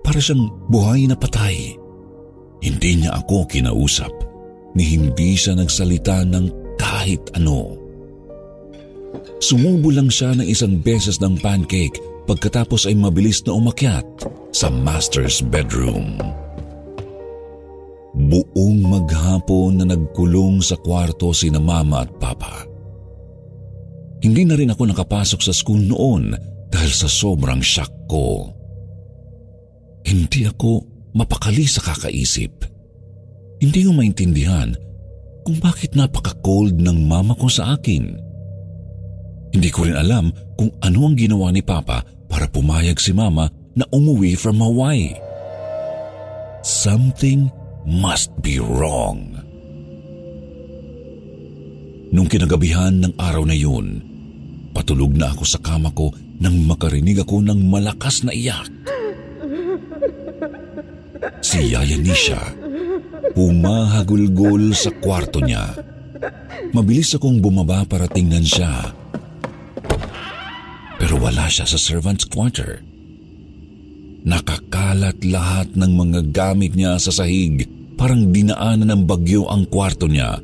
Para 0.06 0.22
siyang 0.22 0.52
buhay 0.70 1.10
na 1.10 1.18
patay. 1.18 1.74
Hindi 2.62 3.02
niya 3.02 3.18
ako 3.24 3.50
kinausap 3.50 4.14
ni 4.76 5.00
hindi 5.00 5.34
siya 5.34 5.58
nagsalita 5.58 6.28
ng 6.28 6.78
kahit 6.78 7.34
ano. 7.34 7.80
Sumubo 9.40 9.90
lang 9.90 10.12
siya 10.12 10.36
ng 10.36 10.46
isang 10.46 10.78
beses 10.84 11.18
ng 11.24 11.40
pancake 11.40 11.98
pagkatapos 12.28 12.86
ay 12.90 12.98
mabilis 12.98 13.42
na 13.48 13.56
umakyat 13.56 14.06
sa 14.52 14.68
master's 14.68 15.40
bedroom. 15.40 16.20
Buong 18.16 18.80
maghapon 18.86 19.84
na 19.84 19.86
nagkulong 19.92 20.64
sa 20.64 20.80
kwarto 20.80 21.36
sina 21.36 21.60
mama 21.60 22.08
at 22.08 22.12
papa. 22.16 22.75
Hindi 24.26 24.42
na 24.42 24.58
rin 24.58 24.74
ako 24.74 24.90
nakapasok 24.90 25.38
sa 25.46 25.54
school 25.54 25.86
noon 25.86 26.34
dahil 26.74 26.90
sa 26.90 27.06
sobrang 27.06 27.62
shock 27.62 28.10
ko. 28.10 28.50
Hindi 30.02 30.50
ako 30.50 30.82
mapakali 31.14 31.70
sa 31.70 31.86
kakaisip. 31.86 32.66
Hindi 33.62 33.86
ko 33.86 33.94
maintindihan 33.94 34.74
kung 35.46 35.62
bakit 35.62 35.94
napaka-cold 35.94 36.74
ng 36.74 37.06
mama 37.06 37.38
ko 37.38 37.46
sa 37.46 37.78
akin. 37.78 38.18
Hindi 39.54 39.70
ko 39.70 39.86
rin 39.86 39.94
alam 39.94 40.34
kung 40.58 40.74
ano 40.82 41.00
ang 41.06 41.14
ginawa 41.14 41.54
ni 41.54 41.62
Papa 41.62 42.02
para 42.26 42.50
pumayag 42.50 42.98
si 42.98 43.14
Mama 43.14 43.46
na 43.78 43.86
umuwi 43.94 44.34
from 44.34 44.58
Hawaii. 44.58 45.14
Something 46.66 47.54
must 47.86 48.34
be 48.42 48.58
wrong. 48.58 49.38
Nung 52.10 52.26
kinagabihan 52.26 53.06
ng 53.06 53.14
araw 53.22 53.46
na 53.46 53.54
yun, 53.54 54.15
patulog 54.76 55.16
na 55.16 55.32
ako 55.32 55.48
sa 55.48 55.64
kama 55.64 55.96
ko 55.96 56.12
nang 56.44 56.68
makarinig 56.68 57.24
ako 57.24 57.40
ng 57.40 57.72
malakas 57.72 58.28
na 58.28 58.36
iyak. 58.36 58.68
Si 61.40 61.72
Yaya 61.72 61.96
Nisha, 61.96 62.52
humahagulgol 63.40 64.76
sa 64.76 64.92
kwarto 65.00 65.40
niya. 65.40 65.72
Mabilis 66.76 67.16
akong 67.16 67.40
bumaba 67.40 67.88
para 67.88 68.12
tingnan 68.12 68.44
siya. 68.44 68.92
Pero 71.00 71.16
wala 71.24 71.48
siya 71.48 71.64
sa 71.64 71.80
servant's 71.80 72.28
quarter. 72.28 72.84
Nakakalat 74.26 75.22
lahat 75.22 75.78
ng 75.78 75.92
mga 75.96 76.20
gamit 76.34 76.74
niya 76.74 76.98
sa 76.98 77.14
sahig, 77.14 77.70
parang 77.94 78.34
dinaanan 78.34 78.90
ng 78.90 79.02
bagyo 79.06 79.46
ang 79.46 79.70
kwarto 79.70 80.10
niya. 80.10 80.42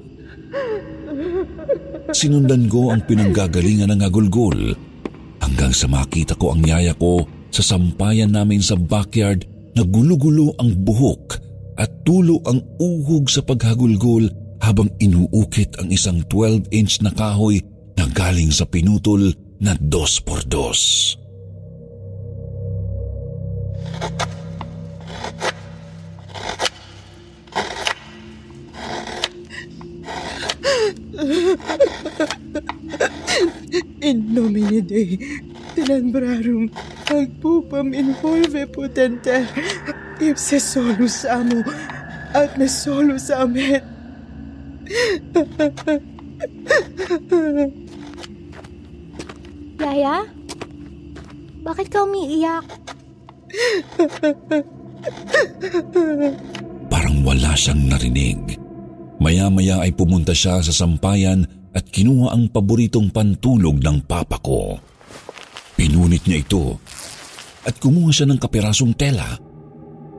Sinundan 2.11 2.67
ko 2.67 2.91
ang 2.91 3.07
pinanggagalingan 3.07 3.95
ng 3.95 4.01
agulgol 4.03 4.75
hanggang 5.39 5.71
sa 5.71 5.87
makita 5.87 6.35
ko 6.35 6.51
ang 6.51 6.61
yaya 6.67 6.91
ko 6.91 7.23
sa 7.47 7.63
sampayan 7.63 8.35
namin 8.35 8.59
sa 8.59 8.75
backyard 8.75 9.47
na 9.75 9.87
gulo-gulo 9.87 10.51
ang 10.59 10.75
buhok 10.75 11.39
at 11.79 11.87
tulo 12.03 12.43
ang 12.43 12.59
uhog 12.83 13.31
sa 13.31 13.39
paghagulgol 13.39 14.27
habang 14.59 14.91
inuukit 14.99 15.71
ang 15.79 15.87
isang 15.89 16.19
12-inch 16.27 16.99
na 16.99 17.15
kahoy 17.15 17.63
na 17.95 18.05
galing 18.11 18.51
sa 18.51 18.67
pinutol 18.67 19.31
na 19.63 19.73
dos 19.79 20.19
por 20.19 20.43
dos. 20.45 21.15
In 34.01 34.33
nomine 34.33 34.81
Dei, 34.81 35.17
tinanbrarum, 35.75 36.69
agpupam 37.07 37.93
in 37.93 38.15
volve 38.21 38.65
potente, 38.67 39.47
ipse 40.19 40.59
solus 40.59 41.25
amo, 41.25 41.63
at 42.33 42.57
me 42.57 42.67
solus 42.67 43.29
amet. 43.29 43.83
Yaya? 49.79 50.25
Bakit 51.61 51.87
ka 51.93 52.03
umiiyak? 52.03 52.65
Parang 56.89 57.21
wala 57.21 57.53
siyang 57.53 57.85
narinig. 57.87 58.50
Maya-maya 59.21 59.85
ay 59.85 59.93
pumunta 59.93 60.33
siya 60.33 60.65
sa 60.65 60.73
sampayan 60.73 61.45
at 61.71 61.85
kinuha 61.85 62.33
ang 62.33 62.49
paboritong 62.49 63.13
pantulog 63.13 63.77
ng 63.77 64.01
papa 64.09 64.41
ko. 64.41 64.81
Pinunit 65.77 66.25
niya 66.25 66.41
ito 66.41 66.81
at 67.61 67.77
kumuha 67.77 68.09
siya 68.09 68.25
ng 68.33 68.41
kapirasong 68.41 68.97
tela. 68.97 69.37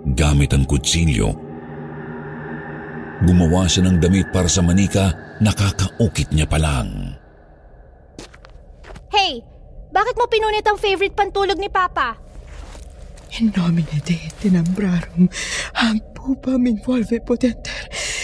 Gamit 0.02 0.54
ang 0.54 0.66
kutsilyo, 0.66 1.30
gumawa 3.22 3.70
siya 3.70 3.86
ng 3.86 4.02
damit 4.02 4.34
para 4.34 4.50
sa 4.50 4.62
manika, 4.62 5.38
nakakaukit 5.38 6.34
niya 6.34 6.46
pa 6.46 6.58
lang. 6.58 7.18
Hey! 9.10 9.42
Bakit 9.92 10.16
mo 10.16 10.24
pinunit 10.24 10.64
ang 10.64 10.80
favorite 10.80 11.12
pantulog 11.12 11.60
ni 11.60 11.68
Papa? 11.68 12.16
In 13.36 13.52
nomine 13.52 14.00
Dei, 14.04 14.32
tinanbrarum, 14.40 15.28
agpupam 15.76 16.64
in 16.64 16.80
volve 16.80 17.20
potente, 17.20 17.68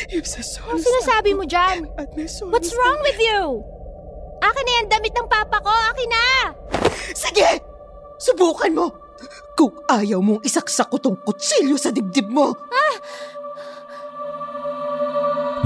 solus 0.09 0.81
sinasabi 0.81 1.37
mo 1.37 1.45
dyan? 1.45 1.85
at 2.01 2.09
me 2.17 2.25
solus 2.25 2.53
What's 2.57 2.73
wrong 2.73 3.01
with 3.05 3.21
you? 3.21 3.61
Akin 4.41 4.65
na 4.65 4.73
yung 4.81 4.91
damit 4.91 5.13
ng 5.13 5.29
Papa 5.29 5.59
ko! 5.61 5.69
Akin 5.69 6.09
na! 6.09 6.27
Sige! 7.13 7.61
Subukan 8.17 8.73
mo! 8.73 8.87
Kung 9.59 9.75
ayaw 9.91 10.23
mong 10.23 10.47
isaksak 10.47 10.89
ko 10.95 10.97
tong 11.03 11.19
kutsilyo 11.27 11.75
sa 11.75 11.91
dibdib 11.91 12.31
mo! 12.31 12.55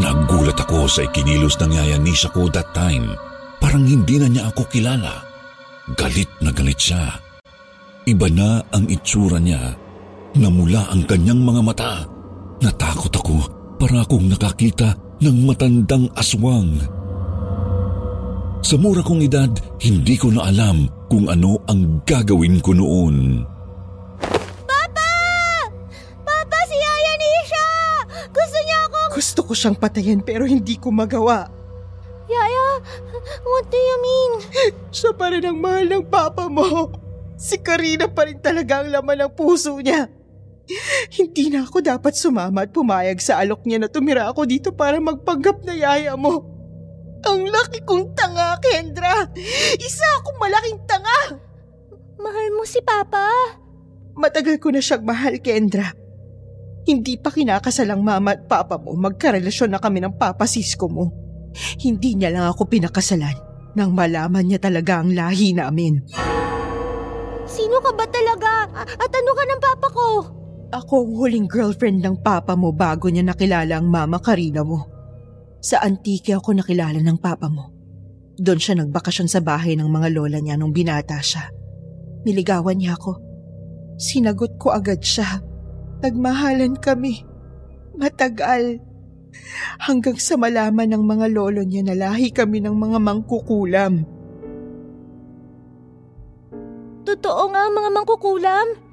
Nagulat 0.01 0.57
ako 0.57 0.89
sa 0.89 1.05
ikinilos 1.05 1.61
ng 1.61 1.77
yaya 1.77 2.01
Nisha 2.01 2.33
ko 2.33 2.49
that 2.49 2.73
time. 2.73 3.13
Parang 3.61 3.85
hindi 3.85 4.17
na 4.17 4.27
niya 4.27 4.49
ako 4.49 4.65
kilala. 4.73 5.21
Galit 5.93 6.33
na 6.41 6.51
galit 6.51 6.81
siya. 6.81 7.21
Iba 8.09 8.27
na 8.33 8.65
ang 8.73 8.89
itsura 8.89 9.37
niya. 9.37 9.77
Namula 10.33 10.89
ang 10.89 11.05
kanyang 11.05 11.45
mga 11.45 11.61
mata. 11.61 11.93
Natakot 12.65 13.13
ako 13.13 13.62
para 13.83 14.07
akong 14.07 14.31
nakakita 14.31 14.95
ng 15.19 15.43
matandang 15.43 16.07
aswang. 16.15 16.79
Sa 18.63 18.79
mura 18.79 19.03
kong 19.03 19.27
edad, 19.27 19.51
hindi 19.83 20.15
ko 20.15 20.31
na 20.31 20.55
alam 20.55 20.87
kung 21.11 21.27
ano 21.27 21.59
ang 21.67 21.99
gagawin 22.07 22.63
ko 22.63 22.79
noon. 22.79 23.43
Papa! 24.71 25.11
Papa, 26.23 26.59
si 26.71 26.79
Yaya 26.79 27.15
Nisha! 27.19 27.69
Gusto 28.31 28.59
niya 28.63 28.79
akong... 28.87 29.11
Gusto 29.19 29.41
ko 29.51 29.53
siyang 29.59 29.75
patayin 29.75 30.23
pero 30.23 30.47
hindi 30.47 30.79
ko 30.79 30.95
magawa. 30.95 31.51
Yaya, 32.31 32.67
what 33.43 33.67
do 33.67 33.83
you 33.83 33.99
mean? 33.99 34.33
Siya 34.95 35.11
pa 35.11 35.35
rin 35.35 35.43
ang 35.43 35.59
mahal 35.59 35.91
ng 35.91 36.07
papa 36.07 36.47
mo. 36.47 36.87
Si 37.35 37.59
Karina 37.59 38.07
pa 38.07 38.31
rin 38.31 38.39
talaga 38.39 38.87
ang 38.87 38.95
laman 38.95 39.27
ng 39.27 39.33
puso 39.35 39.75
niya. 39.83 40.22
Hindi 41.13 41.53
na 41.53 41.67
ako 41.67 41.83
dapat 41.83 42.15
sumama 42.15 42.65
at 42.65 42.71
pumayag 42.71 43.19
sa 43.19 43.43
alok 43.43 43.67
niya 43.67 43.83
na 43.83 43.89
tumira 43.91 44.31
ako 44.31 44.47
dito 44.47 44.71
para 44.73 45.03
magpanggap 45.03 45.67
na 45.67 45.75
yaya 45.75 46.15
mo. 46.15 46.49
Ang 47.23 47.47
laki 47.47 47.87
kong 47.87 48.19
tanga, 48.19 48.59
Kendra! 48.59 49.31
Isa 49.79 50.07
akong 50.19 50.39
malaking 50.43 50.83
tanga! 50.91 51.39
Mahal 52.19 52.55
mo 52.55 52.67
si 52.67 52.83
Papa? 52.83 53.31
Matagal 54.19 54.59
ko 54.59 54.75
na 54.75 54.83
siyang 54.83 55.07
mahal, 55.07 55.39
Kendra. 55.39 55.95
Hindi 56.83 57.15
pa 57.15 57.31
kinakasal 57.31 57.95
ang 57.95 58.03
mama 58.03 58.35
at 58.35 58.51
papa 58.51 58.75
mo, 58.75 58.91
magkarelasyon 58.99 59.71
na 59.71 59.79
kami 59.79 60.03
ng 60.03 60.19
papa 60.19 60.51
Cisco 60.51 60.91
mo. 60.91 61.15
Hindi 61.79 62.19
niya 62.19 62.35
lang 62.35 62.51
ako 62.51 62.67
pinakasalan 62.67 63.39
nang 63.79 63.95
malaman 63.95 64.43
niya 64.43 64.59
talaga 64.59 65.01
ang 65.01 65.15
lahi 65.15 65.55
namin. 65.55 66.03
Sino 67.47 67.79
ka 67.79 67.91
ba 67.95 68.05
talaga? 68.11 68.67
At 68.83 69.11
ano 69.15 69.31
ka 69.31 69.43
ng 69.47 69.61
papa 69.63 69.89
ko? 69.95 70.07
Ako 70.73 71.05
ang 71.05 71.13
huling 71.21 71.49
girlfriend 71.53 72.01
ng 72.01 72.25
papa 72.25 72.57
mo 72.57 72.73
bago 72.73 73.13
niya 73.13 73.21
nakilala 73.21 73.77
ang 73.77 73.93
mama 73.93 74.17
Karina 74.17 74.65
mo. 74.65 74.89
Sa 75.61 75.85
Antique 75.85 76.33
ako 76.33 76.57
nakilala 76.57 76.97
ng 76.97 77.21
papa 77.21 77.53
mo. 77.53 77.69
Doon 78.41 78.57
siya 78.57 78.81
nagbakasyon 78.81 79.29
sa 79.29 79.45
bahay 79.45 79.77
ng 79.77 79.85
mga 79.85 80.09
lola 80.17 80.41
niya 80.41 80.57
nung 80.57 80.73
binata 80.73 81.21
siya. 81.21 81.53
Niligawan 82.25 82.81
niya 82.81 82.97
ako. 82.97 83.21
Sinagot 84.01 84.57
ko 84.57 84.73
agad 84.73 85.05
siya. 85.05 85.45
Nagmahalan 86.01 86.81
kami. 86.81 87.21
Matagal. 88.01 88.81
Hanggang 89.77 90.17
sa 90.17 90.41
malaman 90.41 90.89
ng 90.89 91.05
mga 91.05 91.27
lolo 91.37 91.61
niya 91.69 91.85
na 91.85 91.95
lahi 92.01 92.33
kami 92.33 92.65
ng 92.65 92.73
mga 92.73 92.97
mangkukulam. 92.97 94.09
Totoo 97.05 97.43
nga 97.53 97.69
mga 97.69 97.91
mangkukulam? 97.93 98.92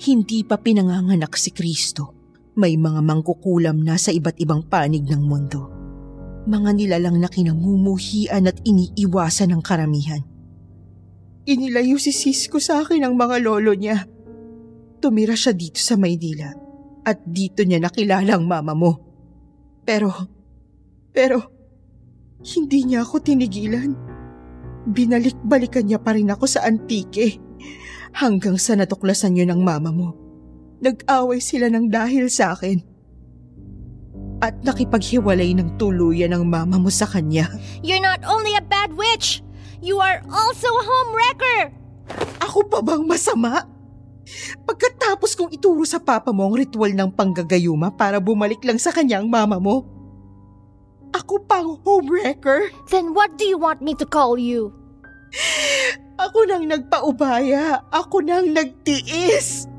Hindi 0.00 0.48
pa 0.48 0.56
pinanganganak 0.56 1.36
si 1.36 1.52
Kristo. 1.52 2.16
May 2.56 2.80
mga 2.80 3.04
mangkukulam 3.04 3.84
na 3.84 4.00
sa 4.00 4.08
iba't 4.08 4.40
ibang 4.40 4.64
panig 4.64 5.04
ng 5.04 5.20
mundo. 5.20 5.68
Mga 6.48 6.70
nilalang 6.72 7.20
na 7.20 7.28
kinamumuhian 7.28 8.48
at 8.48 8.56
iniiwasan 8.64 9.52
ng 9.52 9.60
karamihan. 9.60 10.24
Inilayo 11.44 12.00
si 12.00 12.16
Cisco 12.16 12.56
sa 12.56 12.80
akin 12.80 13.04
ng 13.04 13.12
mga 13.12 13.44
lolo 13.44 13.76
niya. 13.76 14.08
Tumira 15.04 15.36
siya 15.36 15.52
dito 15.52 15.76
sa 15.76 16.00
Maynila 16.00 16.48
at 17.04 17.20
dito 17.28 17.60
niya 17.60 17.84
nakilala 17.84 18.40
ang 18.40 18.48
mama 18.48 18.72
mo. 18.72 18.92
Pero, 19.84 20.16
pero, 21.12 21.44
hindi 22.40 22.88
niya 22.88 23.04
ako 23.04 23.20
tinigilan. 23.20 23.92
Binalik-balikan 24.88 25.84
niya 25.84 26.00
pa 26.00 26.16
rin 26.16 26.32
ako 26.32 26.48
sa 26.48 26.64
antike 26.64 27.49
hanggang 28.14 28.56
sa 28.58 28.74
natuklasan 28.76 29.34
niyo 29.34 29.48
ng 29.50 29.60
mama 29.62 29.90
mo. 29.90 30.14
Nag-away 30.80 31.38
sila 31.38 31.68
ng 31.68 31.92
dahil 31.92 32.32
sa 32.32 32.56
akin. 32.56 32.80
At 34.40 34.64
nakipaghiwalay 34.64 35.52
ng 35.52 35.76
tuluyan 35.76 36.32
ng 36.32 36.44
mama 36.48 36.80
mo 36.80 36.88
sa 36.88 37.04
kanya. 37.04 37.52
You're 37.84 38.00
not 38.00 38.24
only 38.24 38.56
a 38.56 38.64
bad 38.64 38.96
witch, 38.96 39.44
you 39.84 40.00
are 40.00 40.24
also 40.32 40.68
a 40.68 40.84
homewrecker! 40.84 41.76
Ako 42.40 42.64
pa 42.66 42.80
bang 42.80 43.04
masama? 43.04 43.68
Pagkatapos 44.64 45.36
kong 45.36 45.52
ituro 45.52 45.84
sa 45.84 46.00
papa 46.00 46.32
mo 46.32 46.48
ang 46.48 46.56
ritual 46.56 46.94
ng 46.96 47.12
panggagayuma 47.12 47.92
para 47.92 48.16
bumalik 48.16 48.64
lang 48.64 48.80
sa 48.80 48.94
kanya 48.94 49.20
ang 49.20 49.28
mama 49.28 49.60
mo, 49.60 49.84
ako 51.12 51.42
pang 51.44 51.76
homewrecker? 51.84 52.70
Then 52.88 53.12
what 53.12 53.36
do 53.36 53.44
you 53.44 53.58
want 53.58 53.82
me 53.82 53.92
to 53.98 54.06
call 54.06 54.38
you? 54.38 54.79
Ako 56.20 56.44
nang 56.46 56.64
nagpaubaya. 56.68 57.86
Ako 57.88 58.20
nang 58.20 58.52
nagtiis. 58.52 59.70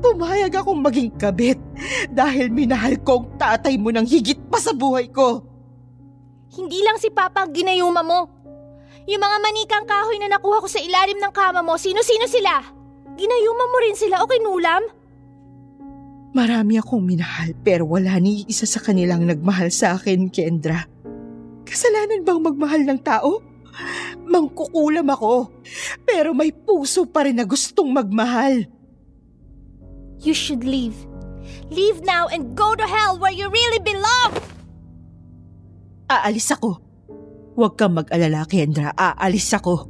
Pumayag 0.00 0.56
akong 0.56 0.80
maging 0.80 1.12
kabit 1.20 1.60
dahil 2.08 2.48
minahal 2.48 2.96
ko 3.04 3.20
ang 3.20 3.26
tatay 3.36 3.76
mo 3.76 3.92
ng 3.92 4.08
higit 4.08 4.40
pa 4.48 4.56
sa 4.56 4.72
buhay 4.72 5.12
ko. 5.12 5.44
Hindi 6.56 6.80
lang 6.80 6.96
si 6.96 7.12
Papa 7.12 7.44
ang 7.44 7.52
ginayuma 7.52 8.00
mo. 8.00 8.26
Yung 9.04 9.20
mga 9.20 9.38
manikang 9.44 9.86
kahoy 9.86 10.16
na 10.16 10.32
nakuha 10.32 10.64
ko 10.64 10.68
sa 10.72 10.80
ilalim 10.80 11.20
ng 11.20 11.32
kama 11.34 11.60
mo, 11.60 11.76
sino-sino 11.76 12.24
sila? 12.26 12.64
Ginayuma 13.14 13.64
mo 13.68 13.76
rin 13.84 13.96
sila 13.98 14.24
o 14.24 14.28
kinulam? 14.30 14.82
Marami 16.30 16.78
akong 16.78 17.02
minahal 17.02 17.52
pero 17.60 17.84
wala 17.84 18.14
ni 18.22 18.46
isa 18.46 18.64
sa 18.64 18.78
kanilang 18.78 19.26
nagmahal 19.26 19.68
sa 19.68 19.98
akin, 19.98 20.30
Kendra. 20.30 20.86
Kasalanan 21.66 22.22
bang 22.22 22.40
magmahal 22.40 22.82
ng 22.86 23.00
tao? 23.02 23.49
Mangkukulam 24.30 25.06
ako, 25.10 25.50
pero 26.06 26.30
may 26.36 26.54
puso 26.54 27.06
pa 27.08 27.26
rin 27.26 27.38
na 27.38 27.46
gustong 27.46 27.90
magmahal. 27.90 28.66
You 30.20 30.36
should 30.36 30.62
leave. 30.62 30.94
Leave 31.72 32.02
now 32.04 32.28
and 32.28 32.54
go 32.54 32.74
to 32.76 32.86
hell 32.86 33.16
where 33.16 33.34
you 33.34 33.48
really 33.48 33.82
belong! 33.82 34.32
Aalis 36.10 36.50
ako. 36.50 36.82
Huwag 37.54 37.78
kang 37.78 37.94
mag-alala, 37.94 38.42
Kendra. 38.46 38.90
Aalis 38.94 39.50
ako. 39.54 39.86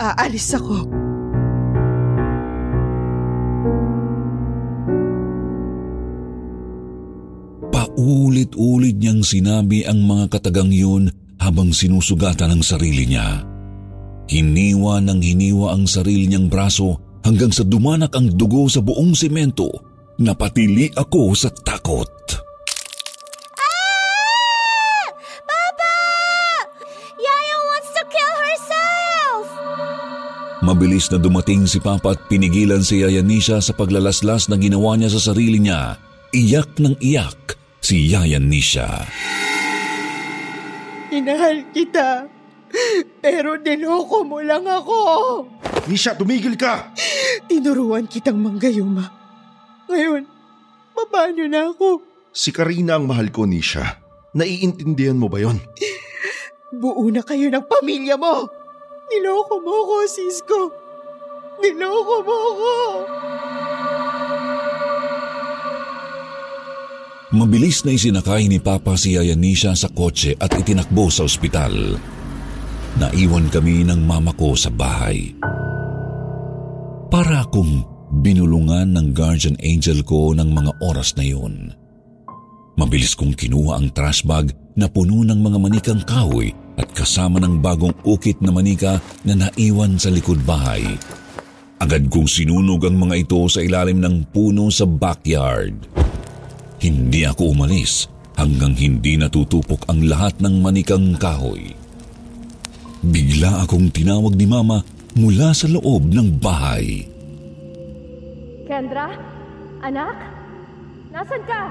Aalis 0.00 0.48
ako. 0.56 0.76
Paulit-ulit 7.72 8.96
niyang 8.96 9.24
sinabi 9.24 9.84
ang 9.84 10.04
mga 10.04 10.32
katagang 10.32 10.72
yun 10.72 11.12
habang 11.46 11.70
sinusugatan 11.70 12.58
ang 12.58 12.62
sarili 12.66 13.06
niya. 13.06 13.46
Hiniwa 14.26 14.98
ng 15.06 15.22
hiniwa 15.22 15.78
ang 15.78 15.86
sarili 15.86 16.26
niyang 16.26 16.50
braso 16.50 16.98
hanggang 17.22 17.54
sa 17.54 17.62
dumanak 17.62 18.10
ang 18.18 18.34
dugo 18.34 18.66
sa 18.66 18.82
buong 18.82 19.14
simento. 19.14 19.70
Napatili 20.18 20.90
ako 20.90 21.30
sa 21.38 21.54
takot. 21.54 22.10
Ah! 23.54 25.06
Papa! 25.46 25.94
Yaya 27.14 27.56
wants 27.70 27.90
to 27.94 28.02
kill 28.10 28.36
herself! 28.42 29.44
Mabilis 30.66 31.06
na 31.14 31.22
dumating 31.22 31.70
si 31.70 31.78
Papa 31.78 32.18
at 32.18 32.26
pinigilan 32.26 32.82
si 32.82 33.06
Yaya 33.06 33.22
Nisha 33.22 33.62
sa 33.62 33.70
paglalaslas 33.70 34.50
na 34.50 34.58
ginawa 34.58 34.98
niya 34.98 35.14
sa 35.14 35.30
sarili 35.30 35.62
niya. 35.62 35.94
Iyak 36.34 36.82
ng 36.82 36.98
iyak 36.98 37.54
si 37.78 38.10
Yaya 38.10 38.42
Nisha. 38.42 39.06
Inahal 41.16 41.72
kita. 41.72 42.28
Pero 43.24 43.56
niloko 43.56 44.20
mo 44.20 44.44
lang 44.44 44.68
ako. 44.68 45.00
Nisha, 45.88 46.12
tumigil 46.12 46.60
ka! 46.60 46.92
Tinuruan 47.48 48.04
kitang 48.04 48.36
manggayuma. 48.36 49.08
Ngayon, 49.88 50.28
paano 51.08 51.42
na 51.48 51.72
ako? 51.72 52.04
Si 52.36 52.52
Karina 52.52 53.00
ang 53.00 53.08
mahal 53.08 53.32
ko, 53.32 53.48
Nisha. 53.48 54.02
Naiintindihan 54.36 55.16
mo 55.16 55.32
ba 55.32 55.40
yon? 55.40 55.56
Buo 56.76 57.08
na 57.08 57.24
kayo 57.24 57.48
ng 57.48 57.64
pamilya 57.64 58.20
mo. 58.20 58.44
Niloko 59.08 59.62
mo 59.64 59.72
ako, 59.86 59.94
Cisco. 60.04 60.60
Niloko 61.64 62.14
mo 62.26 62.36
ako. 62.36 62.74
Mabilis 67.34 67.82
na 67.82 67.90
isinakay 67.90 68.46
ni 68.46 68.62
Papa 68.62 68.94
si 68.94 69.18
Yaya 69.18 69.34
Nisha 69.34 69.74
sa 69.74 69.90
kotse 69.90 70.38
at 70.38 70.46
itinakbo 70.54 71.10
sa 71.10 71.26
ospital. 71.26 71.98
Naiwan 73.02 73.50
kami 73.50 73.82
ng 73.82 73.98
mama 74.06 74.30
ko 74.38 74.54
sa 74.54 74.70
bahay. 74.70 75.34
Para 77.10 77.42
akong 77.42 77.82
binulungan 78.22 78.94
ng 78.94 79.10
guardian 79.10 79.58
angel 79.58 80.06
ko 80.06 80.38
ng 80.38 80.54
mga 80.54 80.70
oras 80.86 81.18
na 81.18 81.26
yun. 81.26 81.74
Mabilis 82.78 83.18
kong 83.18 83.34
kinuha 83.34 83.82
ang 83.82 83.90
trash 83.90 84.22
bag 84.22 84.54
na 84.78 84.86
puno 84.86 85.26
ng 85.26 85.40
mga 85.42 85.58
manikang 85.58 86.02
kahoy 86.06 86.54
at 86.78 86.86
kasama 86.94 87.42
ng 87.42 87.58
bagong 87.58 87.96
ukit 88.06 88.38
na 88.38 88.54
manika 88.54 89.02
na 89.26 89.34
naiwan 89.34 89.98
sa 89.98 90.14
likod 90.14 90.38
bahay. 90.46 90.94
Agad 91.82 92.06
kong 92.06 92.30
sinunog 92.30 92.86
ang 92.86 92.94
mga 93.02 93.26
ito 93.26 93.42
sa 93.50 93.66
ilalim 93.66 93.98
ng 93.98 94.30
puno 94.30 94.70
sa 94.70 94.86
backyard. 94.86 95.95
Hindi 96.76 97.24
ako 97.24 97.56
umalis 97.56 98.08
hanggang 98.36 98.76
hindi 98.76 99.16
natutupok 99.16 99.88
ang 99.88 100.04
lahat 100.04 100.36
ng 100.44 100.60
manikang 100.60 101.16
kahoy. 101.16 101.72
Bigla 103.00 103.64
akong 103.64 103.88
tinawag 103.88 104.36
ni 104.36 104.44
Mama 104.44 104.84
mula 105.16 105.56
sa 105.56 105.64
loob 105.72 106.12
ng 106.12 106.36
bahay. 106.36 107.08
Kendra? 108.68 109.08
Anak? 109.80 110.16
Nasaan 111.14 111.44
ka? 111.48 111.62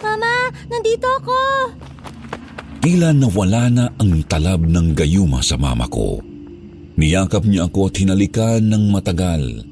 Mama, 0.00 0.48
nandito 0.72 1.08
ako! 1.20 1.38
Tila 2.78 3.12
nawala 3.12 3.68
na 3.68 3.84
ang 4.00 4.22
talab 4.24 4.64
ng 4.64 4.94
gayuma 4.94 5.42
sa 5.44 5.58
mama 5.58 5.90
ko. 5.90 6.22
Niyakap 6.96 7.44
niya 7.44 7.68
ako 7.68 7.90
at 7.90 7.98
hinalikan 8.00 8.62
ng 8.64 8.88
matagal. 8.88 9.66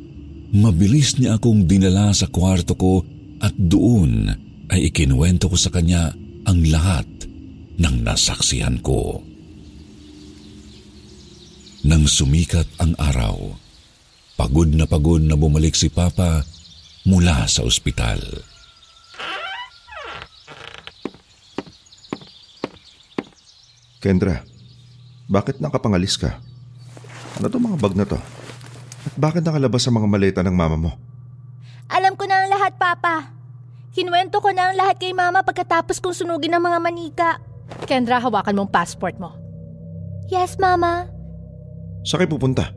Mabilis 0.53 1.17
niya 1.17 1.39
akong 1.39 1.65
dinala 1.65 2.11
sa 2.12 2.27
kwarto 2.29 2.75
ko 2.75 3.07
at 3.41 3.55
doon 3.55 4.46
ay 4.71 4.91
ikinuwento 4.91 5.47
ko 5.47 5.57
sa 5.59 5.71
kanya 5.71 6.11
ang 6.47 6.63
lahat 6.67 7.07
ng 7.77 7.97
nasaksihan 8.03 8.81
ko. 8.83 9.23
Nang 11.87 12.09
sumikat 12.11 12.67
ang 12.83 12.99
araw, 12.99 13.55
pagod 14.35 14.71
na 14.75 14.91
pagod 14.91 15.23
na 15.23 15.39
bumalik 15.39 15.79
si 15.79 15.87
Papa 15.87 16.43
mula 17.07 17.47
sa 17.47 17.63
ospital. 17.63 18.19
Kendra, 24.03 24.43
bakit 25.27 25.63
nakapangalis 25.63 26.19
ka? 26.19 26.39
Ano 27.39 27.51
to 27.51 27.59
mga 27.59 27.79
bag 27.79 27.95
na 27.95 28.07
to? 28.07 28.19
At 29.07 29.15
bakit 29.15 29.43
nakalabas 29.47 29.83
sa 29.87 29.95
mga 29.95 30.07
maleta 30.11 30.41
ng 30.43 30.55
mama 30.55 30.79
mo? 30.79 30.91
Alam 31.87 32.19
ko 32.19 32.27
na 32.27 32.43
ang 32.43 32.51
lahat, 32.51 32.75
Papa. 32.75 33.36
Kinuwento 33.97 34.45
ko 34.45 34.53
na 34.53 34.69
ang 34.69 34.77
lahat 34.77 35.01
kay 35.01 35.17
Mama 35.17 35.41
pagkatapos 35.41 36.05
kong 36.05 36.13
sunugin 36.13 36.53
ng 36.53 36.61
mga 36.61 36.79
manika. 36.85 37.31
Kendra, 37.89 38.21
hawakan 38.21 38.61
mong 38.61 38.69
passport 38.69 39.17
mo. 39.17 39.33
Yes, 40.29 40.61
Mama. 40.61 41.09
Sa 42.05 42.21
kayo 42.21 42.29
pupunta? 42.29 42.77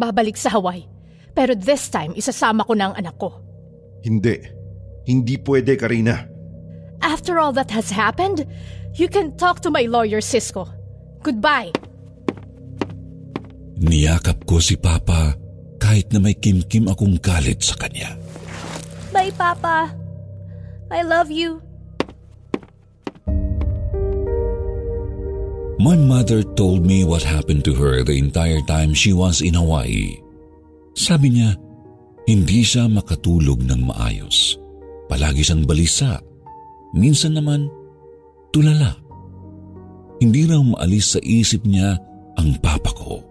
Babalik 0.00 0.40
sa 0.40 0.56
Hawaii. 0.56 0.88
Pero 1.36 1.52
this 1.52 1.92
time, 1.92 2.16
isasama 2.16 2.64
ko 2.64 2.72
na 2.72 2.90
ang 2.90 2.94
anak 2.96 3.20
ko. 3.20 3.44
Hindi. 4.00 4.40
Hindi 5.04 5.36
pwede, 5.36 5.76
Karina. 5.76 6.24
After 7.04 7.36
all 7.36 7.52
that 7.52 7.68
has 7.68 7.92
happened, 7.92 8.48
you 8.96 9.04
can 9.04 9.36
talk 9.36 9.60
to 9.60 9.68
my 9.68 9.84
lawyer, 9.84 10.24
Cisco. 10.24 10.64
Goodbye. 11.20 11.76
Niyakap 13.76 14.48
ko 14.48 14.64
si 14.64 14.80
Papa 14.80 15.36
kahit 15.76 16.08
na 16.08 16.24
may 16.24 16.40
kimkim 16.40 16.88
akong 16.88 17.20
galit 17.20 17.60
sa 17.60 17.76
kanya. 17.76 18.16
Bye, 19.30 19.54
Papa. 19.54 19.94
I 20.90 21.06
love 21.06 21.30
you. 21.30 21.62
My 25.78 25.94
mother 25.94 26.42
told 26.58 26.82
me 26.82 27.06
what 27.06 27.22
happened 27.22 27.62
to 27.70 27.78
her 27.78 28.02
the 28.02 28.18
entire 28.18 28.58
time 28.66 28.90
she 28.90 29.14
was 29.14 29.38
in 29.38 29.54
Hawaii. 29.54 30.18
Sabi 30.98 31.38
niya, 31.38 31.54
hindi 32.26 32.66
siya 32.66 32.90
makatulog 32.90 33.62
ng 33.62 33.86
maayos. 33.86 34.58
Palagi 35.06 35.46
siyang 35.46 35.62
balisa. 35.62 36.18
Minsan 36.90 37.38
naman, 37.38 37.70
tulala. 38.50 38.98
Hindi 40.18 40.42
raw 40.50 40.58
maalis 40.58 41.14
sa 41.14 41.20
isip 41.22 41.62
niya 41.70 41.94
ang 42.34 42.58
papa 42.58 42.90
ko. 42.98 43.22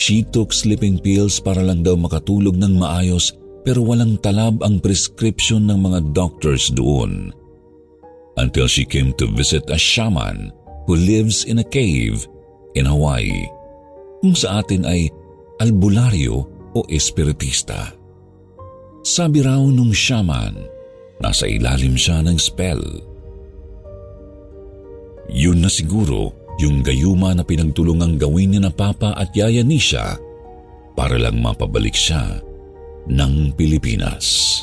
She 0.00 0.24
took 0.24 0.50
sleeping 0.50 0.96
pills 0.96 1.44
para 1.44 1.60
lang 1.60 1.84
daw 1.84 1.92
makatulog 1.92 2.56
ng 2.56 2.80
maayos 2.80 3.43
pero 3.64 3.80
walang 3.80 4.20
talab 4.20 4.60
ang 4.60 4.78
prescription 4.78 5.64
ng 5.66 5.80
mga 5.80 5.98
doctors 6.12 6.68
doon. 6.68 7.32
Until 8.36 8.68
she 8.68 8.84
came 8.84 9.16
to 9.16 9.26
visit 9.32 9.64
a 9.72 9.80
shaman 9.80 10.52
who 10.84 11.00
lives 11.00 11.48
in 11.48 11.64
a 11.64 11.66
cave 11.66 12.28
in 12.76 12.84
Hawaii, 12.84 13.48
kung 14.20 14.36
sa 14.36 14.60
atin 14.60 14.84
ay 14.84 15.08
albularyo 15.64 16.44
o 16.76 16.80
espiritista. 16.92 17.96
Sabi 19.00 19.40
raw 19.40 19.60
nung 19.64 19.96
shaman, 19.96 20.60
nasa 21.24 21.48
ilalim 21.48 21.96
siya 21.96 22.20
ng 22.20 22.36
spell. 22.36 22.84
Yun 25.32 25.64
na 25.64 25.72
siguro 25.72 26.36
yung 26.60 26.84
gayuma 26.84 27.32
na 27.32 27.42
pinagtulungang 27.46 28.20
gawin 28.20 28.54
ni 28.54 28.60
na 28.60 28.68
Papa 28.68 29.16
at 29.16 29.32
Yaya 29.32 29.64
Nisha 29.64 30.20
para 30.94 31.16
lang 31.16 31.40
mapabalik 31.40 31.96
siya 31.96 32.38
ng 33.08 33.52
Pilipinas. 33.56 34.60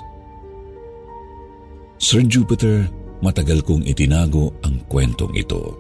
Sir 2.02 2.26
Jupiter, 2.26 2.90
matagal 3.22 3.62
kong 3.62 3.86
itinago 3.86 4.50
ang 4.66 4.82
kwentong 4.90 5.32
ito. 5.38 5.78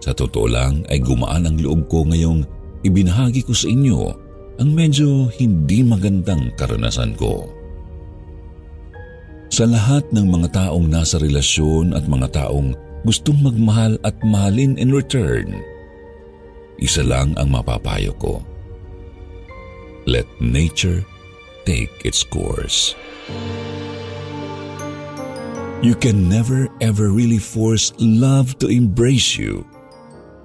Sa 0.00 0.16
totoo 0.16 0.48
lang 0.48 0.86
ay 0.88 1.02
gumaan 1.02 1.44
ang 1.44 1.60
loob 1.60 1.90
ko 1.92 2.08
ngayong 2.08 2.46
ibinahagi 2.86 3.44
ko 3.44 3.52
sa 3.52 3.68
inyo 3.68 3.98
ang 4.56 4.70
medyo 4.72 5.28
hindi 5.36 5.84
magandang 5.84 6.56
karanasan 6.56 7.12
ko. 7.20 7.44
Sa 9.52 9.68
lahat 9.68 10.08
ng 10.12 10.26
mga 10.26 10.48
taong 10.52 10.88
nasa 10.88 11.20
relasyon 11.20 11.92
at 11.92 12.08
mga 12.08 12.32
taong 12.32 12.72
gustong 13.04 13.38
magmahal 13.44 14.00
at 14.02 14.16
mahalin 14.24 14.74
in 14.80 14.90
return, 14.90 15.60
isa 16.80 17.04
lang 17.04 17.36
ang 17.36 17.52
mapapayo 17.52 18.12
ko. 18.16 18.40
Let 20.08 20.28
nature 20.40 21.04
take 21.66 21.90
its 22.06 22.22
course. 22.22 22.94
You 25.82 25.94
can 25.98 26.30
never 26.30 26.72
ever 26.80 27.10
really 27.10 27.42
force 27.42 27.92
love 27.98 28.56
to 28.64 28.72
embrace 28.72 29.36
you 29.36 29.66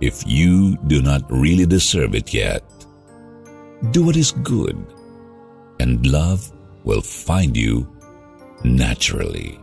if 0.01 0.25
you 0.27 0.75
do 0.89 1.01
not 1.01 1.23
really 1.29 1.65
deserve 1.65 2.17
it 2.17 2.33
yet. 2.33 2.65
Do 3.93 4.03
what 4.03 4.17
is 4.17 4.33
good, 4.43 4.75
and 5.79 6.05
love 6.05 6.51
will 6.83 7.01
find 7.01 7.55
you 7.55 7.87
naturally. 8.65 9.57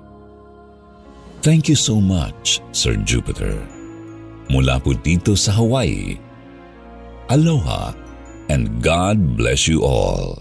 Thank 1.43 1.69
you 1.69 1.77
so 1.77 2.01
much, 2.01 2.63
Sir 2.73 2.97
Jupiter. 3.03 3.55
Mula 4.51 4.81
po 4.81 4.97
dito 4.97 5.37
sa 5.39 5.55
Hawaii. 5.55 6.19
Aloha 7.29 7.93
and 8.49 8.81
God 8.81 9.37
bless 9.37 9.69
you 9.69 9.85
all. 9.85 10.41